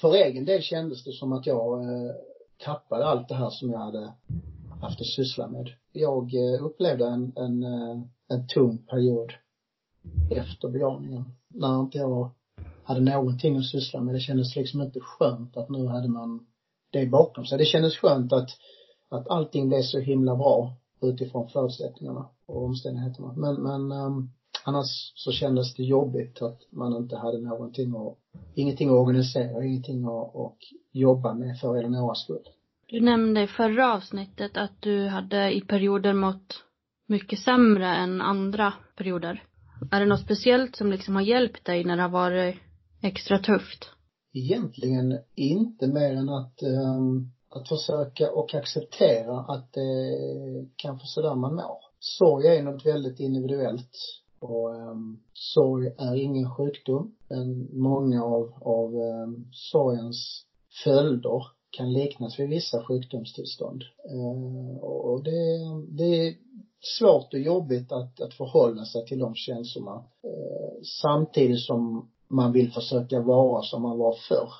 [0.00, 2.10] För egen del kändes det som att jag eh,
[2.64, 4.12] tappade allt det här som jag hade
[4.80, 5.70] haft att syssla med.
[5.92, 9.32] Jag eh, upplevde en, en, eh, en tung period
[10.30, 11.24] efter begravningen.
[11.48, 12.30] När inte jag
[12.84, 14.14] hade någonting att syssla med.
[14.14, 16.46] Det kändes liksom inte skönt att nu hade man
[16.90, 17.58] det bakom sig.
[17.58, 18.50] Det kändes skönt att,
[19.08, 23.32] att allting blev så himla bra utifrån förutsättningarna och omständigheterna.
[23.32, 24.30] Men, men um,
[24.64, 28.18] annars så kändes det jobbigt att man inte hade någonting att,
[28.54, 30.58] ingenting att organisera, ingenting att, att
[30.92, 32.48] jobba med för Eleonoras skull.
[32.86, 36.64] Du nämnde i förra avsnittet att du hade i perioder mått
[37.06, 39.44] mycket sämre än andra perioder.
[39.90, 42.56] Är det något speciellt som liksom har hjälpt dig när det har varit
[43.02, 43.90] extra tufft?
[44.32, 50.18] Egentligen inte mer än att, um, att försöka och acceptera att det
[50.76, 51.78] kanske sådär man mår.
[51.98, 53.90] Sorg är något väldigt individuellt
[54.40, 57.14] och um, sorg är ingen sjukdom.
[57.28, 60.46] Men många av, av um, sorgens
[60.84, 63.84] följder kan liknas vid vissa sjukdomstillstånd.
[64.12, 66.34] Uh, och det, det är
[66.98, 69.94] svårt och jobbigt att, att förhålla sig till de känslorna.
[70.24, 74.50] Uh, samtidigt som man vill försöka vara som man var förr.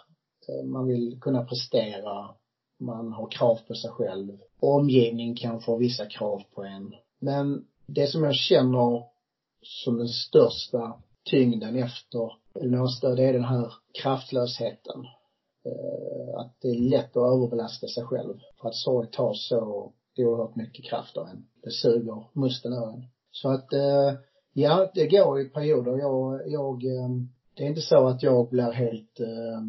[0.49, 2.29] Uh, man vill kunna prestera,
[2.79, 4.39] man har krav på sig själv.
[4.61, 6.95] Omgivning kan få vissa krav på en.
[7.19, 9.10] Men det som jag känner
[9.63, 15.05] som den största tyngden efter Elnåsdöd, det är den här kraftlösheten.
[15.65, 18.39] Eh, att det är lätt att överbelasta sig själv.
[18.61, 21.47] För att sorg tar så oerhört mycket kraft av en.
[21.63, 23.05] Det suger musten ur en.
[23.31, 24.15] Så att, eh,
[24.53, 25.99] ja, det går i perioder.
[25.99, 27.09] Jag, jag, eh,
[27.55, 29.61] det är inte så att jag blir helt, eh,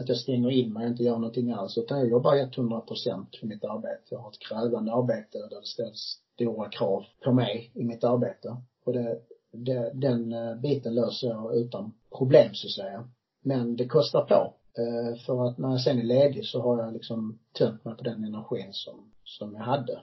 [0.00, 1.78] att jag stänger in mig och inte gör någonting alls.
[1.78, 4.04] Utan jag jobbar 100 procent för mitt arbete.
[4.10, 8.56] Jag har ett krävande arbete där det ställs stora krav på mig i mitt arbete.
[8.84, 9.20] Och det,
[9.52, 13.08] det, den biten löser jag utan problem så att säga.
[13.42, 14.54] Men det kostar på.
[14.78, 18.02] Eh, för att när jag sen är ledig så har jag liksom tömt mig på
[18.02, 20.00] den energin som, som jag hade.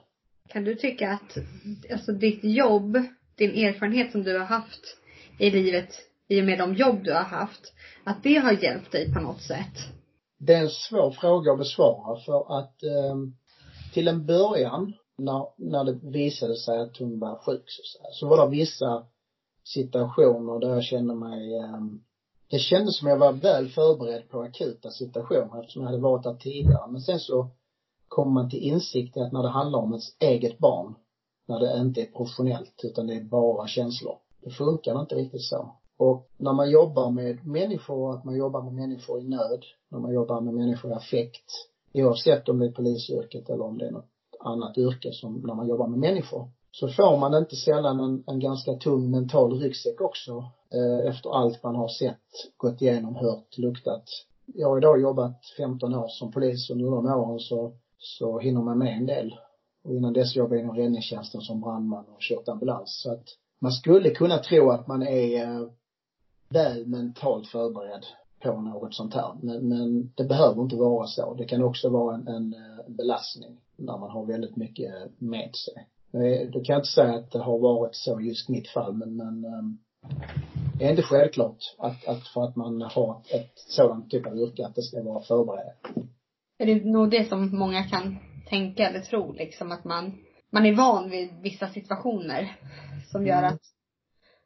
[0.48, 1.36] Kan du tycka att,
[1.92, 2.98] alltså ditt jobb,
[3.36, 4.96] din erfarenhet som du har haft
[5.38, 5.88] i livet
[6.28, 7.72] i och med de jobb du har haft,
[8.04, 9.76] att det har hjälpt dig på något sätt?
[10.38, 13.16] Det är en svår fråga att besvara för att eh,
[13.94, 17.82] till en början när, när det visade sig att hon var sjuk så,
[18.12, 19.06] så var det vissa
[19.74, 21.80] situationer där jag kände mig eh,
[22.50, 26.34] det kändes som jag var väl förberedd på akuta situationer eftersom jag hade varit där
[26.34, 26.90] tidigare.
[26.90, 27.50] Men sen så
[28.08, 30.94] kommer man till insikt i att när det handlar om ens eget barn,
[31.48, 35.44] när det inte är professionellt utan det är bara känslor, då funkar det inte riktigt
[35.44, 35.76] så.
[35.98, 40.14] Och när man jobbar med människor, att man jobbar med människor i nöd, när man
[40.14, 44.10] jobbar med människor i affekt, oavsett om det är polisyrket eller om det är något
[44.40, 48.40] annat yrke som när man jobbar med människor, så får man inte sällan en, en
[48.40, 54.04] ganska tung mental ryggsäck också eh, efter allt man har sett, gått igenom, hört, luktat.
[54.46, 58.60] Jag har idag jobbat 15 år som polis och under de åren så, så hinner
[58.60, 59.34] man med en del.
[59.84, 63.02] Och innan dess jobbade jag inom räddningstjänsten som brandman och kört ambulans.
[63.02, 63.24] Så att
[63.58, 65.68] man skulle kunna tro att man är eh,
[66.48, 68.06] väl mentalt förberedd
[68.42, 69.34] på något sånt här.
[69.42, 71.34] Men, men det behöver inte vara så.
[71.34, 75.86] Det kan också vara en, en, eh, belastning när man har väldigt mycket med sig.
[76.52, 79.44] Då kan jag inte säga att det har varit så just mitt fall, men, men
[79.44, 79.78] ehm,
[80.78, 84.66] det är inte självklart att, att för att man har ett sådant typ av yrke
[84.66, 85.80] att det ska vara förberett.
[86.58, 88.16] Är det nog det som många kan
[88.48, 90.18] tänka eller tro liksom att man,
[90.50, 92.56] man är van vid vissa situationer
[93.12, 93.54] som gör mm.
[93.54, 93.60] att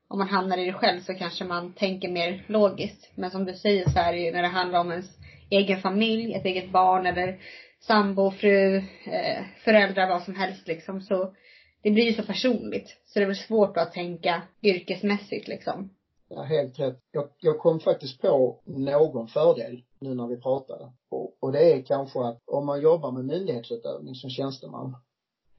[0.08, 3.10] om man hamnar i det själv så kanske man tänker mer logiskt.
[3.14, 5.10] Men som du säger så är det ju när det handlar om ens
[5.50, 7.38] egen familj, ett eget barn eller
[7.80, 11.00] sambo, fru, eh, föräldrar, vad som helst liksom.
[11.00, 11.34] Så
[11.82, 12.96] det blir ju så personligt.
[13.06, 15.90] Så det är väl svårt att tänka yrkesmässigt liksom.
[16.28, 17.00] Ja, helt rätt.
[17.12, 20.92] Jag, jag kom faktiskt på någon fördel nu när vi pratade.
[21.08, 24.96] Och, och det är kanske att om man jobbar med myndighetsutövning som tjänsteman,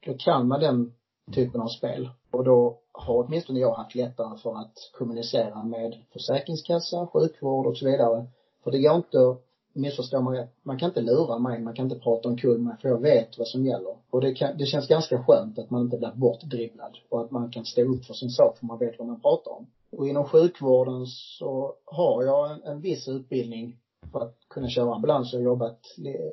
[0.06, 0.94] då kan man den
[1.34, 2.10] typen av spel.
[2.30, 7.84] Och då har åtminstone jag haft lättare för att kommunicera med försäkringskassa, sjukvård och så
[7.84, 8.26] vidare.
[8.64, 10.50] För det går inte att missförstå mig rätt.
[10.62, 13.48] Man kan inte lura mig, man kan inte prata omkull mig för jag vet vad
[13.48, 13.96] som gäller.
[14.10, 17.50] Och det, kan, det känns ganska skönt att man inte blir bortdribblad och att man
[17.50, 19.66] kan stå upp för sin sak för man vet vad man pratar om.
[19.96, 23.76] Och inom sjukvården så har jag en, en viss utbildning
[24.12, 25.32] för att kunna köra ambulans.
[25.32, 25.78] Jag har jobbat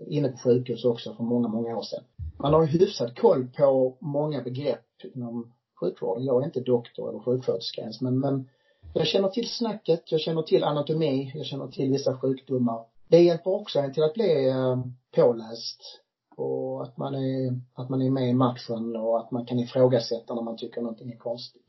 [0.08, 2.04] inne på sjukhus också för många, många år sedan.
[2.38, 4.80] Man har ju hyfsat koll på många begrepp
[5.14, 6.26] inom sjukvården.
[6.26, 8.48] Jag är inte doktor eller sjuksköterska ens men, men
[8.94, 12.86] jag känner till snacket, jag känner till anatomi, jag känner till vissa sjukdomar.
[13.10, 14.78] Det hjälper också en till att bli eh,
[15.16, 16.02] påläst
[16.38, 20.36] och att man är, att man är med i matchen och att man kan ifrågasätta
[20.36, 21.66] när man tycker någonting är konstigt.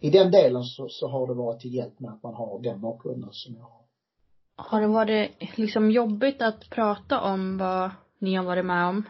[0.00, 2.80] I den delen så, så har det varit till hjälp med att man har den
[2.80, 3.82] bakgrunden som jag har.
[4.56, 9.04] Har det varit liksom jobbigt att prata om vad ni har varit med om?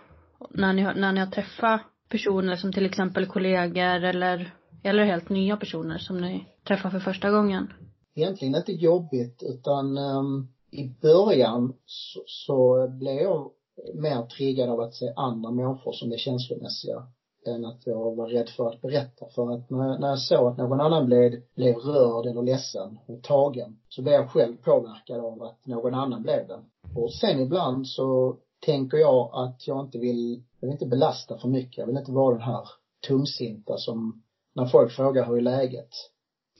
[0.51, 5.57] När ni, när ni har träffat personer som till exempel kollegor eller, eller helt nya
[5.57, 7.73] personer som ni träffar för första gången?
[8.15, 13.51] Egentligen inte jobbigt utan um, i början så, så blev jag
[13.95, 17.07] mer triggad av att se andra människor som är känslomässiga
[17.47, 19.27] än att jag var rädd för att berätta.
[19.35, 22.99] För att när jag, när jag såg att någon annan blev, blev rörd eller ledsen
[23.07, 26.61] och tagen så blev jag själv påverkad av att någon annan blev det.
[26.97, 28.37] Och sen ibland så
[28.67, 31.79] tänker jag att jag inte vill, jag vill inte belasta för mycket.
[31.79, 32.69] Jag vill inte vara den här
[33.07, 34.23] tungsinta som,
[34.55, 35.89] när folk frågar hur är läget?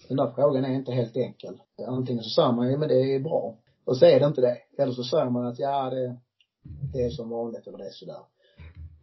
[0.09, 1.59] Den där frågan är inte helt enkel.
[1.87, 3.55] Antingen så säger man, ju, men det är bra.
[3.87, 4.59] Och så är det inte det.
[4.79, 6.16] Eller så säger man att, ja det,
[6.92, 8.20] det är som vanligt eller det är sådär.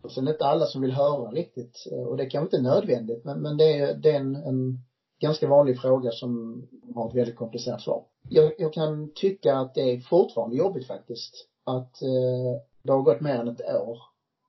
[0.01, 2.69] Och sen är det inte alla som vill höra riktigt, eh, och det kanske inte
[2.69, 4.77] är nödvändigt, men, men det är, det är en, en
[5.19, 6.61] ganska vanlig fråga som
[6.95, 8.05] har ett väldigt komplicerat svar.
[8.29, 13.21] Jag, jag kan tycka att det är fortfarande jobbigt faktiskt att eh, det har gått
[13.21, 13.97] mer än ett år.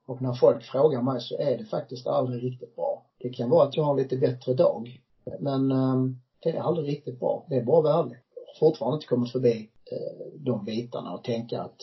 [0.07, 3.07] Och när folk frågar mig så är det faktiskt aldrig riktigt bra.
[3.19, 5.01] Det kan vara att jag har en lite bättre dag.
[5.41, 5.97] Men eh,
[6.43, 7.47] det är aldrig riktigt bra.
[7.49, 8.13] Det är bara att.
[8.61, 11.81] Fortfarande inte kommit förbi Eh, de bitarna och tänka att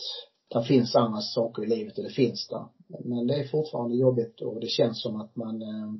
[0.48, 2.64] det finns andra saker i livet och det finns där.
[3.04, 5.92] Men det är fortfarande jobbigt och det känns som att man, eh,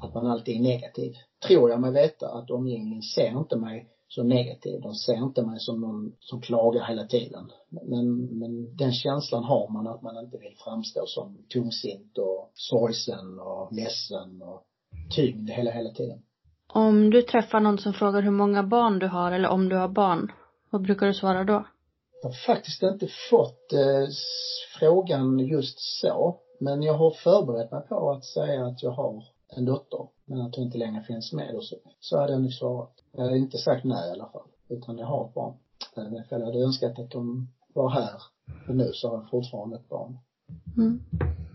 [0.00, 1.12] att man alltid är negativ.
[1.46, 4.80] Tror jag mig veta att omgivningen ser inte mig som negativ.
[4.80, 7.50] De ser inte mig som någon som klagar hela tiden.
[7.68, 13.38] Men, men den känslan har man att man inte vill framstå som tungsint och sorgsen
[13.40, 14.64] och ledsen och
[15.16, 16.22] tyngd hela, hela tiden.
[16.72, 19.88] Om du träffar någon som frågar hur många barn du har eller om du har
[19.88, 20.32] barn,
[20.70, 21.66] vad brukar du svara då?
[22.22, 24.08] Jag har faktiskt inte fått eh,
[24.78, 26.40] frågan just så.
[26.60, 29.24] Men jag har förberett mig på att säga att jag har
[29.56, 32.52] en dotter, men att hon inte längre finns med och så, så hade jag nog
[32.52, 32.92] svarat.
[33.12, 35.54] Jag hade inte sagt nej i alla fall, utan jag har ett barn.
[35.96, 38.22] Men jag hade önskat att de var här.
[38.66, 40.18] Men nu så har jag fortfarande ett barn.
[40.76, 41.00] Mm.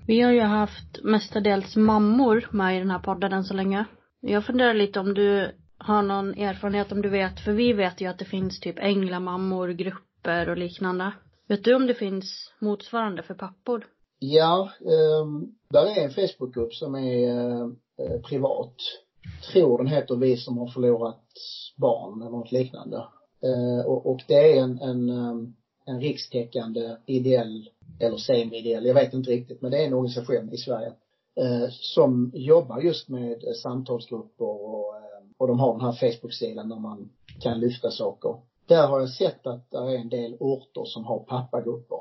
[0.07, 3.85] Vi har ju haft mestadels mammor med i den här podden än så länge.
[4.19, 8.07] Jag funderar lite om du har någon erfarenhet, om du vet, för vi vet ju
[8.07, 11.11] att det finns typ änglamammor, grupper och liknande.
[11.47, 13.85] Vet du om det finns motsvarande för pappor?
[14.19, 14.71] Ja,
[15.21, 18.75] um, där är en Facebookgrupp som är eh, privat.
[19.51, 21.23] Tror den heter Vi som har förlorat
[21.77, 22.97] barn eller något liknande.
[23.43, 25.55] Eh, och, och det är en, en, um,
[25.85, 30.57] en rikstäckande ideell eller semi-ideell, jag vet inte riktigt, men det är en organisation i
[30.57, 30.93] Sverige
[31.35, 34.92] eh, som jobbar just med samtalsgrupper och,
[35.37, 37.09] och de har den här Facebook-sidan där man
[37.41, 38.35] kan lyfta saker.
[38.67, 41.99] Där har jag sett att det är en del orter som har pappagrupper.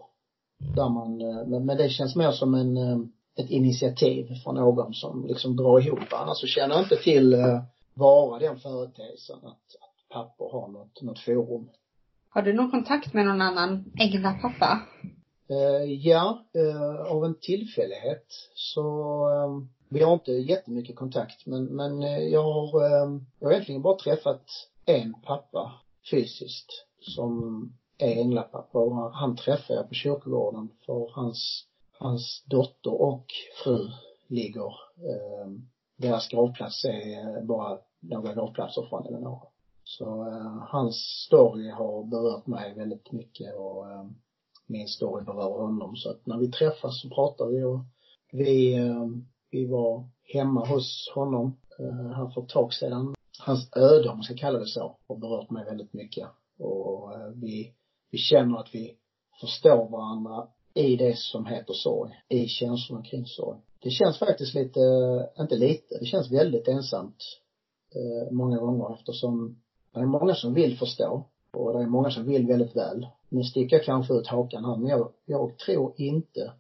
[0.77, 2.99] Där man, eh, men, det känns mer som en, eh,
[3.37, 6.13] ett initiativ från någon som liksom drar ihop.
[6.13, 7.63] Annars så känner jag inte till eh,
[7.95, 9.47] bara den företeelsen att,
[9.81, 11.69] att pappor har något, något forum.
[12.29, 14.81] Har du någon kontakt med någon annan ängla-pappa?
[15.51, 18.89] Uh, ja, uh, av en tillfällighet så
[19.29, 23.83] uh, vi har inte jättemycket kontakt men, men eh, jag har, eh, jag har egentligen
[23.83, 24.45] bara träffat
[24.85, 25.73] en pappa
[26.11, 27.63] fysiskt som
[27.99, 31.67] är änglapappa och han träffade jag på kyrkogården för hans,
[31.99, 33.27] hans dotter och
[33.65, 33.89] fru
[34.29, 35.51] ligger, eh,
[35.97, 39.47] deras gravplats är bara några gravplatser från eller några.
[39.85, 44.05] Så eh, hans story har berört mig väldigt mycket och eh,
[44.67, 47.81] min story berör honom så att när vi träffas så pratar vi och
[48.33, 49.07] vi, eh,
[49.53, 53.15] vi var hemma hos honom eh, här för ett tag sedan.
[53.39, 56.29] Hans öde, om man ska kalla det så, har berört mig väldigt mycket
[56.59, 57.75] och eh, vi
[58.13, 58.97] vi känner att vi
[59.41, 63.59] förstår varandra i det som heter sorg, i känslorna kring sorg.
[63.83, 67.17] Det känns faktiskt lite, eh, inte lite, det känns väldigt ensamt
[67.95, 72.27] eh, många gånger eftersom det är många som vill förstå och det är många som
[72.27, 73.07] vill väldigt väl.
[73.29, 76.53] Nu sticker jag kanske ut hakan här men jag, jag tror inte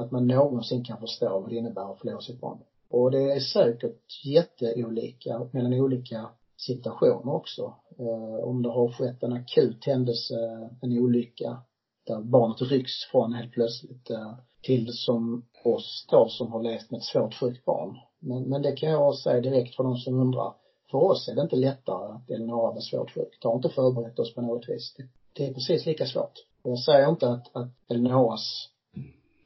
[0.00, 2.58] att man någonsin kan förstå vad det innebär att förlora sitt barn.
[2.90, 7.74] Och det är säkert jätteolika mellan olika situationer också.
[7.98, 10.34] Eh, om det har skett en akut händelse,
[10.82, 11.62] en olycka,
[12.06, 16.98] där barnet rycks från helt plötsligt eh, till som oss då som har levt med
[16.98, 17.98] ett svårt sjukt barn.
[18.18, 20.54] Men, men det kan jag säga direkt för de som undrar.
[20.90, 23.38] För oss är det inte lättare att Elinora var svårt sjuk.
[23.42, 24.94] Det har inte förberett oss på något vis.
[24.96, 26.32] Det, det är precis lika svårt.
[26.62, 28.68] Och jag säger inte att, att Elinoras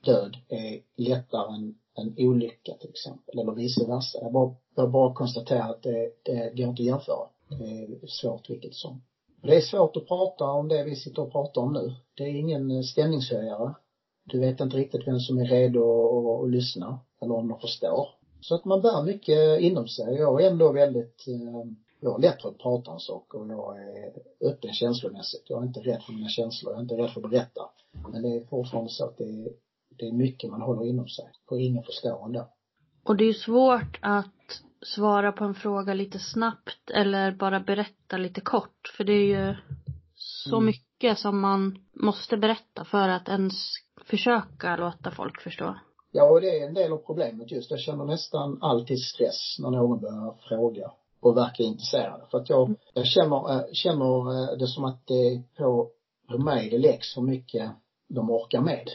[0.05, 4.19] död är lättare än en olycka till exempel, eller vice versa.
[4.23, 7.29] Jag bara, jag bara konstaterar att det, det går inte att jämföra.
[7.49, 9.03] Det är svårt vilket som.
[9.43, 11.93] Det är svårt att prata om det vi sitter och pratar om nu.
[12.15, 13.75] Det är ingen eh, stämningshöjare.
[14.25, 18.09] Du vet inte riktigt vem som är redo att, att lyssna, eller om de förstår.
[18.41, 20.15] Så att man bär mycket inom sig.
[20.15, 21.65] Jag är ändå väldigt, eh,
[22.01, 25.45] jag har lätt för att prata om saker och jag är öppen känslomässigt.
[25.49, 27.63] Jag är inte rädd för mina känslor, jag är inte rädd för att berätta.
[28.13, 29.49] Men det är fortfarande så att det är,
[30.01, 31.25] det är mycket man håller inom sig.
[31.51, 32.49] Och ingen förstår ändå.
[33.05, 38.17] Och det är ju svårt att svara på en fråga lite snabbt eller bara berätta
[38.17, 38.95] lite kort.
[38.97, 39.57] För det är ju
[40.15, 40.67] så mm.
[40.67, 43.55] mycket som man måste berätta för att ens
[44.05, 45.75] försöka låta folk förstå.
[46.13, 47.71] Ja, och det är en del av problemet just.
[47.71, 52.21] Jag känner nästan alltid stress när någon börjar fråga och verkar intresserad.
[52.31, 52.77] För att jag, mm.
[52.95, 55.91] jag känner, äh, känner äh, det som att det är på,
[56.29, 57.71] på mig det läggs för mycket
[58.09, 58.89] de orkar med.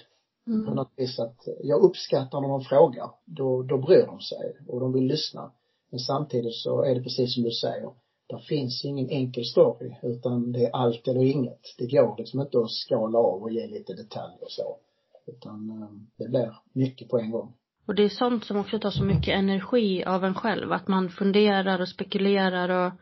[0.48, 0.66] Mm.
[0.66, 3.10] På något vis att jag uppskattar när de frågar.
[3.26, 5.52] Då, då bryr de sig och de vill lyssna.
[5.90, 7.90] Men samtidigt så är det precis som du säger.
[8.28, 11.62] Det finns ingen enkel story utan det är allt eller inget.
[11.78, 14.78] Det går liksom inte att skala av och ge lite detaljer och så.
[15.28, 17.54] Utan eh, det blir mycket på en gång.
[17.88, 20.72] Och det är sånt som också tar så mycket energi av en själv.
[20.72, 22.94] Att man funderar och spekulerar och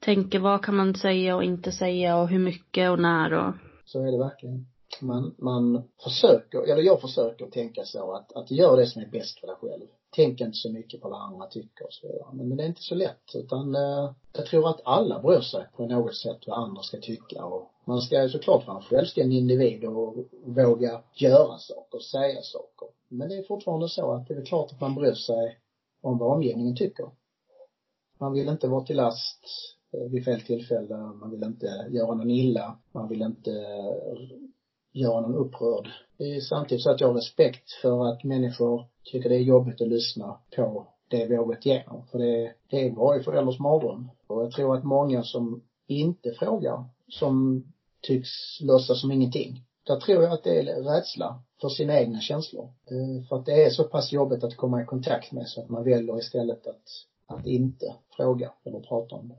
[0.00, 3.54] tänker vad kan man säga och inte säga och hur mycket och när och
[3.84, 4.66] Så är det verkligen
[5.00, 9.40] man, man försöker, eller jag försöker tänka så att, att gör det som är bäst
[9.40, 9.86] för dig själv.
[10.10, 12.28] Tänk inte så mycket på vad andra tycker och så vidare.
[12.32, 15.66] Men, men det är inte så lätt utan eh, jag tror att alla bryr sig
[15.76, 19.38] på något sätt vad andra ska tycka och man ska ju såklart vara en självständig
[19.38, 22.88] individ och våga göra saker, säga saker.
[23.08, 25.58] Men det är fortfarande så att det är klart att man bryr sig
[26.00, 27.10] om vad omgivningen tycker.
[28.18, 29.44] Man vill inte vara till last
[29.92, 34.38] eh, vid fel tillfälle, man vill inte göra någon illa, man vill inte eh,
[35.00, 35.88] göra någon upprörd.
[36.18, 39.80] Det är samtidigt så att jag har respekt för att människor tycker det är jobbigt
[39.80, 42.06] att lyssna på det vi har gått igenom.
[42.10, 44.10] För det, det är varje förälders mardröm.
[44.26, 47.64] Och jag tror att många som inte frågar, som
[48.00, 49.64] tycks låtsas som ingenting.
[49.86, 52.64] Där tror jag att det är rädsla för sina egna känslor.
[52.64, 55.68] Eh, för att det är så pass jobbigt att komma i kontakt med så att
[55.68, 56.84] man väljer istället att,
[57.26, 59.36] att inte fråga eller prata om det.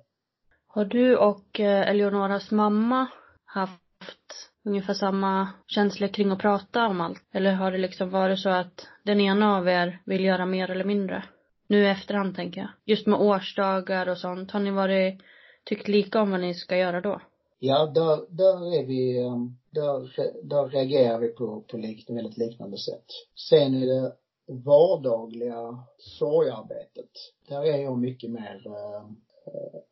[0.68, 3.08] Har du och eh, Eleonoras mamma
[3.46, 7.24] haft ungefär samma känslor kring att prata om allt?
[7.32, 10.86] Eller har det liksom varit så att den ena av er vill göra mer eller
[10.86, 11.24] mindre?
[11.68, 12.70] Nu i efterhand tänker jag.
[12.86, 14.52] Just med årsdagar och sånt.
[14.52, 15.22] Har ni varit,
[15.66, 17.22] tyckt lika om vad ni ska göra då?
[17.60, 20.10] Ja, där, där är vi, um, där,
[20.44, 23.06] där reagerar vi på, på lik, väldigt liknande sätt.
[23.50, 24.14] Sen är det
[24.48, 27.10] vardagliga sorgarbetet.
[27.48, 29.04] Där är jag mycket mer, äh,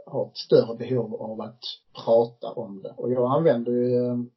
[0.06, 1.64] har ett större behov av att
[2.06, 2.94] prata om det.
[2.98, 4.30] Och jag använder ju um,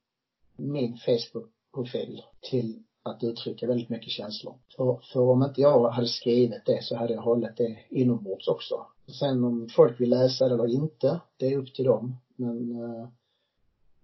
[0.61, 4.55] min Facebook-profil till att uttrycka väldigt mycket känslor.
[4.77, 8.87] För, för om inte jag hade skrivit det så hade jag hållit det inombords också.
[9.19, 12.17] Sen om folk vill läsa det eller inte, det är upp till dem.
[12.37, 13.09] Men eh,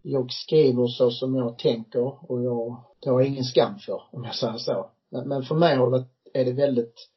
[0.02, 4.24] jag skriver så som jag tänker och jag, det har jag ingen skam för, om
[4.24, 4.90] jag säger så.
[5.08, 7.08] Men, men för mig har det varit, är det väldigt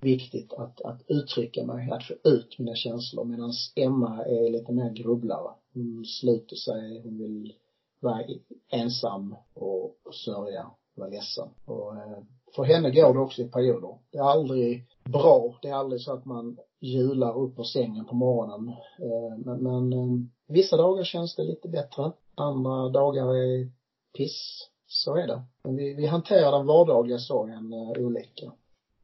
[0.00, 4.90] viktigt att, att uttrycka mig, att få ut mina känslor medan Emma är lite mer
[4.90, 5.54] grubblare.
[5.74, 7.54] Hon sluter sig, hon vill
[8.02, 8.24] vara
[8.70, 11.48] ensam och, sörja, vara ledsen.
[11.64, 12.18] Och eh,
[12.54, 13.98] för henne går det också i perioder.
[14.12, 15.58] Det är aldrig bra.
[15.62, 18.68] Det är aldrig så att man hjular upp ur sängen på morgonen.
[18.98, 22.12] Eh, men, men eh, vissa dagar känns det lite bättre.
[22.34, 23.70] Andra dagar är
[24.16, 24.68] piss.
[24.86, 25.42] Så är det.
[25.64, 28.52] Men vi, vi hanterar den vardagliga sorgen olika.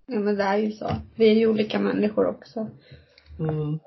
[0.06, 0.90] Ja men det är ju så.
[1.16, 2.66] Vi är ju olika människor också.
[3.38, 3.78] Mm.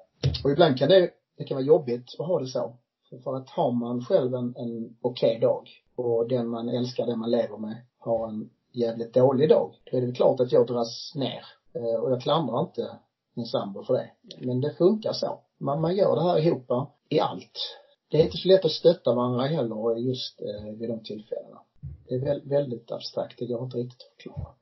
[0.44, 2.78] Och ibland kan det, det kan vara jobbigt att ha det så.
[3.24, 7.20] För att har man själv en, en okej okay dag och den man älskar, den
[7.20, 11.16] man lever med, har en jävligt dålig dag, då är det klart att jag dras
[11.16, 11.46] ner.
[11.74, 13.00] Eh, och jag klandrar inte
[13.36, 14.12] min sambo för det.
[14.40, 15.40] Men det funkar så.
[15.60, 16.72] Man, man gör det här ihop
[17.10, 17.78] i allt.
[18.10, 21.62] Det är inte så lätt att stötta varandra heller just eh, vid de tillfällena.
[22.10, 24.54] det är väldigt abstrakt, det går inte riktigt att förklara.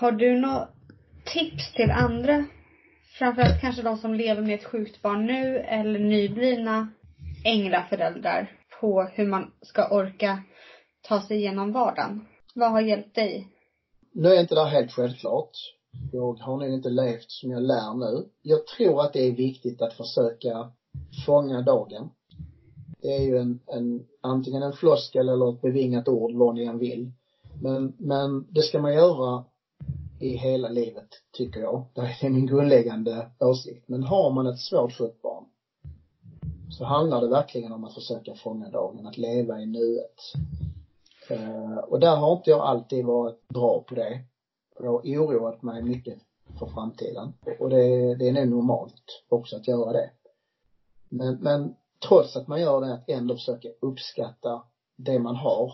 [0.00, 0.68] Har du några
[1.24, 2.44] tips till andra,
[3.18, 6.88] framförallt kanske de som lever med ett sjukt barn nu eller nyblivna
[7.44, 10.42] änglaföräldrar på hur man ska orka
[11.08, 12.26] ta sig igenom vardagen?
[12.54, 13.48] Vad har hjälpt dig?
[14.12, 15.50] Nu är inte det helt självklart.
[16.12, 18.28] Jag har nog inte levt som jag lär nu.
[18.42, 20.72] Jag tror att det är viktigt att försöka
[21.26, 22.10] fånga dagen.
[23.02, 26.78] Det är ju en, en antingen en floskel eller ett bevingat ord, vad ni än
[26.78, 27.12] vill.
[27.62, 29.44] Men, men det ska man göra
[30.20, 31.86] i hela livet, tycker jag.
[31.94, 33.88] Det är min grundläggande åsikt.
[33.88, 35.44] Men har man ett svårt sjukt barn
[36.78, 40.20] så handlar det verkligen om att försöka fånga dagen, att leva i nuet.
[41.30, 44.20] Eh, och där har inte jag alltid varit bra på det.
[44.76, 46.18] Och det har oroat mig mycket
[46.58, 47.32] för framtiden.
[47.58, 50.10] Och det, det är nog normalt också att göra det.
[51.08, 51.74] Men, men
[52.08, 54.62] trots att man gör det, att ändå försöka uppskatta
[54.96, 55.72] det man har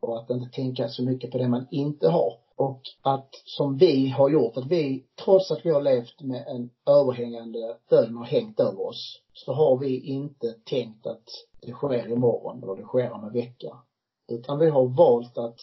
[0.00, 2.32] och att inte tänka så mycket på det man inte har.
[2.58, 6.70] Och att, som vi har gjort, att vi, trots att vi har levt med en
[6.86, 11.28] överhängande döden har hängt över oss, så har vi inte tänkt att
[11.60, 13.76] det sker imorgon eller det sker om en vecka.
[14.28, 15.60] Utan vi har valt att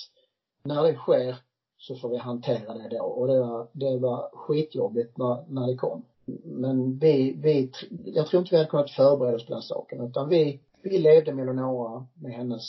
[0.64, 1.36] när det sker
[1.78, 3.04] så får vi hantera det då.
[3.04, 6.06] Och det var, det var skitjobbigt när, när det kom.
[6.43, 7.72] Men vi, vi,
[8.06, 10.02] jag tror inte vi hade kunnat förbereda oss på den saken.
[10.02, 12.64] Utan vi, vi levde med Eleonora, med hennes,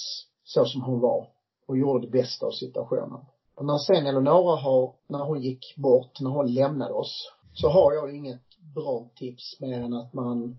[0.44, 1.28] så som hon var.
[1.66, 3.20] Och gjorde det bästa av situationen.
[3.56, 7.92] Och när sen Eleonora har, när hon gick bort, när hon lämnade oss, så har
[7.92, 8.42] jag inget
[8.74, 10.56] bra tips mer än att man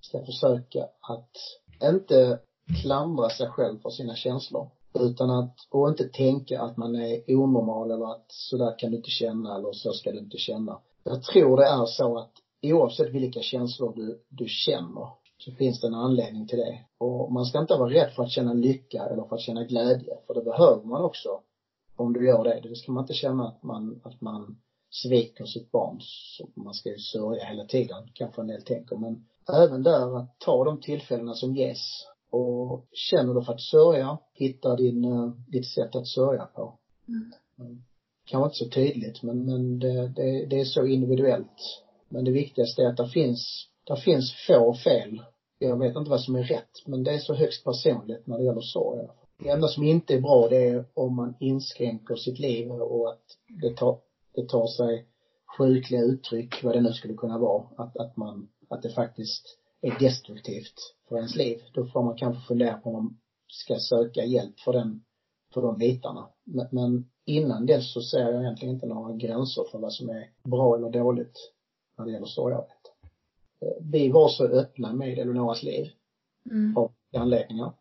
[0.00, 1.30] ska försöka att
[1.82, 2.38] inte
[2.82, 4.68] klandra sig själv för sina känslor.
[4.98, 9.10] Utan att, och inte tänka att man är onormal eller att sådär kan du inte
[9.10, 10.80] känna eller så ska du inte känna.
[11.04, 12.32] Jag tror det är så att
[12.62, 16.80] oavsett vilka känslor du, du känner så finns det en anledning till det.
[16.98, 20.18] Och man ska inte vara rädd för att känna lycka eller för att känna glädje,
[20.26, 21.40] för det behöver man också
[21.96, 22.60] om du gör det.
[22.68, 24.56] Det ska man inte känna att man, att man
[24.90, 25.96] sviker sitt barn.
[26.00, 28.96] Så man ska ju sörja hela tiden, kanske en del tänker.
[28.96, 34.18] Men även där att ta de tillfällena som ges och känner du för att sörja,
[34.34, 36.78] hitta din, uh, ditt sätt att sörja på.
[37.08, 37.32] Mm.
[37.58, 37.84] mm.
[38.26, 41.82] Kanske inte så tydligt men, men det, det, det är så individuellt.
[42.08, 45.22] Men det viktigaste är att det finns, det finns få fel.
[45.58, 48.44] Jag vet inte vad som är rätt men det är så högst personligt när det
[48.44, 49.08] gäller sorg.
[49.38, 53.24] Det enda som inte är bra det är om man inskränker sitt liv och att
[53.62, 53.98] det tar,
[54.34, 55.06] det tar sig
[55.58, 57.64] sjukliga uttryck, vad det nu skulle kunna vara.
[57.76, 61.62] Att, att man, att det faktiskt är destruktivt för ens liv.
[61.74, 63.16] Då får man kanske fundera på om man
[63.48, 65.04] ska söka hjälp för den,
[65.54, 66.28] för de bitarna.
[66.44, 70.30] Men, men innan dess så ser jag egentligen inte några gränser för vad som är
[70.44, 71.52] bra eller dåligt
[71.98, 72.90] när det gäller sorgarbete.
[73.60, 75.86] Eh, vi var så öppna med Eleonoras liv.
[76.50, 76.76] Mm.
[76.76, 77.72] Av anledningar.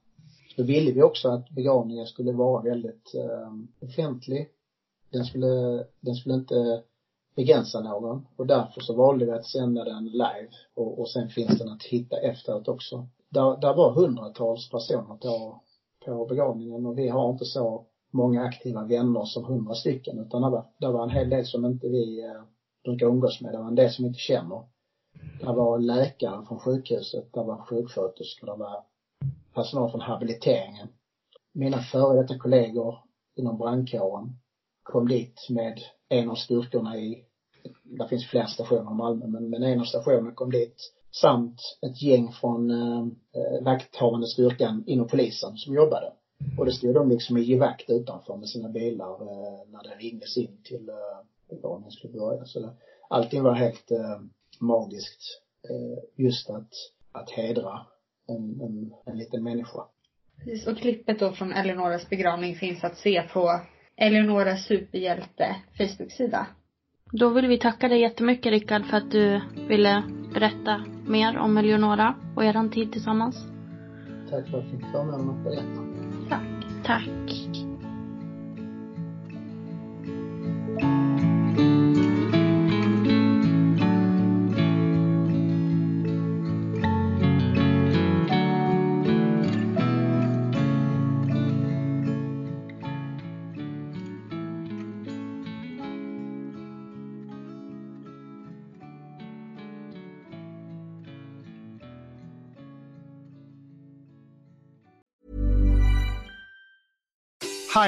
[0.56, 4.50] Då ville vi också att begravningen skulle vara väldigt eh, offentlig.
[5.12, 6.84] Den skulle, den skulle inte
[7.36, 11.60] begränsa någon och därför så valde vi att sända den live och, och sen finns
[11.60, 13.08] den att hitta efteråt också.
[13.30, 15.62] Där, där var hundratals personer på,
[16.06, 20.50] på begravningen och vi har inte så många aktiva vänner som hundra stycken utan det
[20.50, 22.44] var, det var en hel del som inte vi eh,
[22.84, 23.54] brukar umgås med.
[23.54, 24.64] Det var en del som vi inte känner.
[25.40, 28.84] Det var läkare från sjukhuset, det var sjuksköterskor, det var
[29.54, 30.88] personal från habiliteringen.
[31.54, 32.96] Mina före detta kollegor
[33.36, 34.40] inom brandkåren
[34.84, 35.80] kom dit med
[36.10, 37.26] en av styrkorna i,
[37.84, 40.76] det finns flera stationer i Malmö, men, men en av stationerna kom dit
[41.22, 46.14] samt ett gäng från eh, eh vakthavande styrkan inom polisen som jobbade.
[46.58, 50.38] Och det stod de liksom i givakt utanför med sina bilar eh, när det ringdes
[50.38, 50.96] in till eh,
[51.50, 52.46] begravningen skulle börja.
[52.46, 52.74] Så det,
[53.10, 54.20] allting var helt eh,
[54.60, 55.22] magiskt.
[55.70, 56.74] Eh, just att,
[57.12, 57.86] att hedra
[58.28, 59.80] en, en, en liten människa.
[60.38, 63.60] Precis, och klippet då från Eleonoras begravning finns att se på
[63.96, 66.48] Eleonora Superhjälte Facebook-sida.
[67.12, 70.04] Då vill vi tacka dig jättemycket Rickard för att du ville
[70.34, 73.36] berätta mer om Eleonora och er tid tillsammans.
[74.30, 75.82] Tack för att jag fick förmånen att berätta.
[76.30, 76.86] Tack.
[76.86, 77.53] Tack.